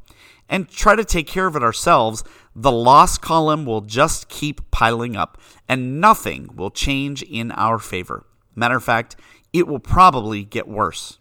and 0.49 0.69
try 0.69 0.95
to 0.95 1.05
take 1.05 1.27
care 1.27 1.47
of 1.47 1.55
it 1.55 1.63
ourselves, 1.63 2.23
the 2.55 2.71
loss 2.71 3.17
column 3.17 3.65
will 3.65 3.81
just 3.81 4.27
keep 4.27 4.69
piling 4.71 5.15
up 5.15 5.39
and 5.69 6.01
nothing 6.01 6.49
will 6.55 6.71
change 6.71 7.23
in 7.23 7.51
our 7.51 7.79
favor. 7.79 8.25
Matter 8.55 8.75
of 8.75 8.83
fact, 8.83 9.15
it 9.53 9.67
will 9.67 9.79
probably 9.79 10.43
get 10.43 10.67
worse. 10.67 11.19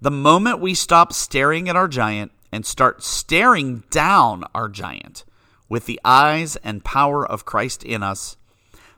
The 0.00 0.10
moment 0.10 0.60
we 0.60 0.74
stop 0.74 1.12
staring 1.12 1.68
at 1.68 1.76
our 1.76 1.88
giant 1.88 2.32
and 2.50 2.66
start 2.66 3.02
staring 3.02 3.84
down 3.90 4.44
our 4.54 4.68
giant 4.68 5.24
with 5.68 5.86
the 5.86 6.00
eyes 6.04 6.56
and 6.56 6.84
power 6.84 7.26
of 7.26 7.46
Christ 7.46 7.82
in 7.82 8.02
us, 8.02 8.36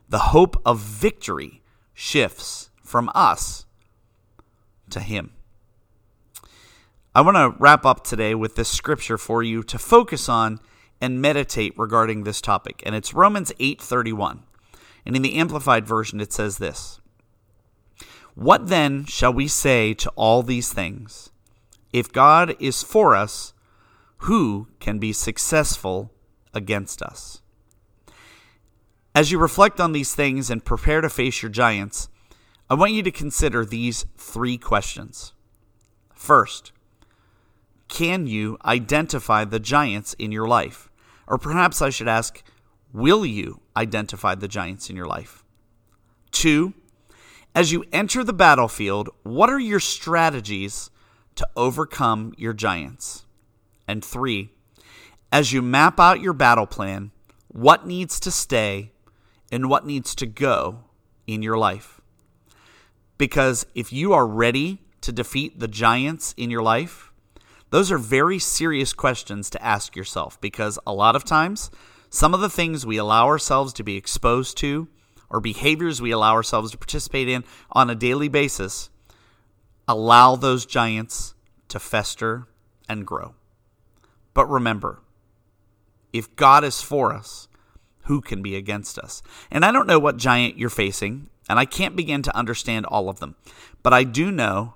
the 0.09 0.17
hope 0.19 0.61
of 0.65 0.79
victory 0.79 1.61
shifts 1.93 2.69
from 2.83 3.09
us 3.15 3.65
to 4.89 4.99
Him. 4.99 5.34
I 7.15 7.21
want 7.21 7.37
to 7.37 7.55
wrap 7.59 7.85
up 7.85 8.03
today 8.03 8.35
with 8.35 8.55
this 8.55 8.67
scripture 8.67 9.17
for 9.17 9.41
you 9.41 9.63
to 9.63 9.79
focus 9.79 10.27
on 10.27 10.59
and 10.99 11.21
meditate 11.21 11.73
regarding 11.77 12.25
this 12.25 12.41
topic, 12.41 12.83
and 12.85 12.93
it's 12.93 13.13
Romans 13.13 13.53
8:31. 13.57 14.43
And 15.05 15.15
in 15.15 15.21
the 15.21 15.35
amplified 15.35 15.87
version 15.87 16.19
it 16.19 16.33
says 16.33 16.57
this: 16.57 16.99
What 18.33 18.67
then 18.67 19.05
shall 19.05 19.31
we 19.31 19.47
say 19.47 19.93
to 19.93 20.09
all 20.17 20.43
these 20.43 20.73
things? 20.73 21.29
If 21.93 22.11
God 22.11 22.53
is 22.59 22.83
for 22.83 23.15
us, 23.15 23.53
who 24.27 24.67
can 24.81 24.99
be 24.99 25.13
successful 25.13 26.11
against 26.53 27.01
us? 27.01 27.41
As 29.15 29.31
you 29.31 29.39
reflect 29.39 29.79
on 29.79 29.93
these 29.93 30.13
things 30.13 30.49
and 30.49 30.65
prepare 30.65 30.99
to 30.99 31.09
face 31.09 31.41
your 31.41 31.49
giants, 31.49 32.09
I 32.69 32.73
want 32.73 32.91
you 32.91 33.03
to 33.03 33.11
consider 33.11 33.63
these 33.63 34.05
three 34.17 34.57
questions. 34.57 35.31
First, 36.13 36.73
can 37.87 38.27
you 38.27 38.57
identify 38.65 39.45
the 39.45 39.59
giants 39.59 40.13
in 40.15 40.31
your 40.31 40.47
life? 40.47 40.89
Or 41.27 41.37
perhaps 41.37 41.81
I 41.81 41.89
should 41.89 42.07
ask, 42.07 42.43
will 42.93 43.25
you 43.25 43.61
identify 43.75 44.35
the 44.35 44.47
giants 44.47 44.89
in 44.89 44.95
your 44.95 45.07
life? 45.07 45.43
Two, 46.31 46.73
as 47.53 47.71
you 47.71 47.85
enter 47.93 48.23
the 48.23 48.33
battlefield, 48.33 49.09
what 49.23 49.49
are 49.49 49.59
your 49.59 49.79
strategies 49.79 50.89
to 51.35 51.47
overcome 51.55 52.33
your 52.37 52.53
giants? 52.53 53.25
And 53.87 54.03
three, 54.03 54.51
as 55.31 55.53
you 55.53 55.61
map 55.61 55.99
out 55.99 56.21
your 56.21 56.33
battle 56.33 56.67
plan, 56.67 57.11
what 57.47 57.87
needs 57.87 58.19
to 58.19 58.31
stay 58.31 58.91
and 59.51 59.69
what 59.69 59.85
needs 59.85 60.15
to 60.15 60.25
go 60.25 60.79
in 61.27 61.41
your 61.41 61.57
life. 61.57 62.01
Because 63.17 63.65
if 63.73 63.93
you 63.93 64.11
are 64.13 64.27
ready 64.27 64.81
to 65.01 65.11
defeat 65.11 65.59
the 65.59 65.67
giants 65.67 66.33
in 66.35 66.51
your 66.51 66.63
life, 66.63 67.13
those 67.69 67.91
are 67.91 67.97
very 67.97 68.39
serious 68.39 68.93
questions 68.93 69.49
to 69.49 69.63
ask 69.63 69.95
yourself 69.95 70.39
because 70.39 70.79
a 70.85 70.93
lot 70.93 71.15
of 71.15 71.23
times 71.23 71.71
some 72.09 72.33
of 72.33 72.39
the 72.39 72.49
things 72.49 72.85
we 72.85 72.97
allow 72.97 73.25
ourselves 73.25 73.73
to 73.73 73.83
be 73.83 73.97
exposed 73.97 74.57
to 74.57 74.87
or 75.29 75.39
behaviors 75.39 76.01
we 76.01 76.11
allow 76.11 76.33
ourselves 76.33 76.71
to 76.71 76.77
participate 76.77 77.27
in 77.27 77.43
on 77.71 77.89
a 77.89 77.95
daily 77.95 78.27
basis 78.27 78.89
allow 79.87 80.35
those 80.35 80.65
giants 80.65 81.35
to 81.67 81.79
fester 81.79 82.47
and 82.87 83.05
grow. 83.05 83.35
But 84.33 84.49
remember, 84.49 85.01
if 86.13 86.35
God 86.35 86.63
is 86.63 86.81
for 86.81 87.13
us, 87.13 87.47
who 88.03 88.21
can 88.21 88.41
be 88.41 88.55
against 88.55 88.99
us? 88.99 89.21
And 89.49 89.65
I 89.65 89.71
don't 89.71 89.87
know 89.87 89.99
what 89.99 90.17
giant 90.17 90.57
you're 90.57 90.69
facing, 90.69 91.29
and 91.49 91.59
I 91.59 91.65
can't 91.65 91.95
begin 91.95 92.21
to 92.23 92.35
understand 92.35 92.85
all 92.85 93.09
of 93.09 93.19
them, 93.19 93.35
but 93.83 93.93
I 93.93 94.03
do 94.03 94.31
know 94.31 94.74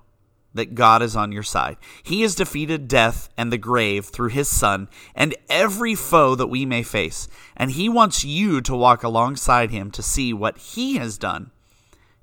that 0.54 0.74
God 0.74 1.02
is 1.02 1.14
on 1.16 1.32
your 1.32 1.42
side. 1.42 1.76
He 2.02 2.22
has 2.22 2.34
defeated 2.34 2.88
death 2.88 3.28
and 3.36 3.52
the 3.52 3.58
grave 3.58 4.06
through 4.06 4.30
his 4.30 4.48
Son 4.48 4.88
and 5.14 5.34
every 5.48 5.94
foe 5.94 6.34
that 6.34 6.48
we 6.48 6.66
may 6.66 6.82
face. 6.82 7.28
And 7.56 7.72
he 7.72 7.88
wants 7.88 8.24
you 8.24 8.60
to 8.62 8.74
walk 8.74 9.02
alongside 9.02 9.70
him 9.70 9.90
to 9.92 10.02
see 10.02 10.32
what 10.32 10.58
he 10.58 10.96
has 10.96 11.18
done 11.18 11.50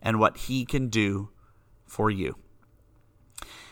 and 0.02 0.20
what 0.20 0.38
he 0.38 0.66
can 0.66 0.90
do 0.90 1.30
for 1.86 2.10
you. 2.10 2.36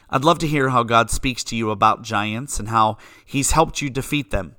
I'd 0.10 0.24
love 0.24 0.40
to 0.40 0.48
hear 0.48 0.70
how 0.70 0.84
God 0.84 1.10
speaks 1.10 1.44
to 1.46 1.56
you 1.56 1.72
about 1.72 2.04
giants 2.04 2.60
and 2.60 2.70
how 2.70 2.98
he's 3.26 3.52
helped 3.52 3.82
you 3.82 3.90
defeat 3.90 4.32
them. 4.32 4.56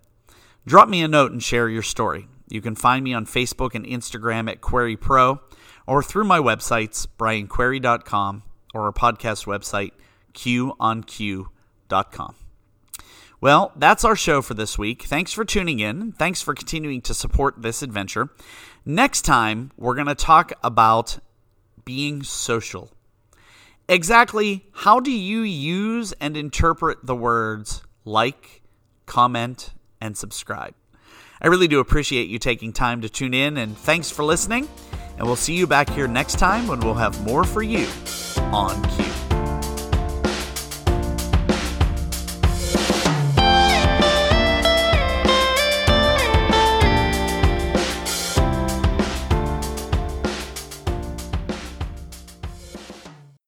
Drop 0.67 0.89
me 0.89 1.03
a 1.03 1.09
note 1.09 1.33
and 1.33 1.43
share 1.43 1.69
your 1.69 1.83
story. 1.83 2.29
You 2.49 2.61
can 2.61 2.75
find 2.75 3.03
me 3.03 3.15
on 3.15 3.27
Facebook 3.27 3.75
and 3.75 3.87
Instagram 3.87 4.51
at 4.51 4.61
Query 4.61 4.97
Pro 4.97 5.41
or 5.87 6.03
through 6.03 6.25
my 6.25 6.39
websites, 6.39 7.07
brianquery.com 7.19 8.43
or 8.77 8.85
our 8.85 8.93
podcast 8.93 9.47
website, 9.47 9.93
qonq.com. 10.35 11.47
Well, 13.41 13.73
that's 13.77 14.05
our 14.05 14.17
show 14.17 14.43
for 14.43 14.55
this 14.55 14.79
week. 14.79 15.05
Thanks 15.05 15.33
for 15.33 15.45
tuning 15.45 15.81
in. 15.81 16.13
Thanks 16.13 16.43
for 16.43 16.55
continuing 16.55 17.01
to 17.03 17.15
support 17.15 17.63
this 17.63 17.83
adventure. 17.83 18.31
Next 18.85 19.23
time, 19.23 19.73
we're 19.77 19.95
going 19.95 20.07
to 20.07 20.15
talk 20.15 20.53
about 20.63 21.19
being 21.85 22.23
social. 22.23 22.91
Exactly 23.89 24.67
how 24.73 25.01
do 25.01 25.11
you 25.11 25.41
use 25.41 26.13
and 26.21 26.37
interpret 26.37 27.05
the 27.05 27.15
words 27.15 27.83
like, 28.05 28.63
comment, 29.07 29.73
and 30.01 30.17
subscribe? 30.17 30.75
I 31.41 31.49
really 31.49 31.69
do 31.69 31.81
appreciate 31.81 32.29
you 32.29 32.39
taking 32.39 32.73
time 32.73 33.03
to 33.03 33.09
tune 33.09 33.35
in, 33.35 33.57
and 33.57 33.77
thanks 33.77 34.11
for 34.11 34.25
listening. 34.25 34.69
And 35.19 35.27
we'll 35.27 35.37
see 35.37 35.55
you 35.55 35.67
back 35.67 35.89
here 35.91 36.09
next 36.09 36.39
time 36.39 36.67
when 36.67 36.81
we'll 36.81 36.95
have 36.95 37.21
more 37.25 37.45
for 37.45 37.63
you 37.63 37.87
on 38.53 38.83
Q. 38.91 39.16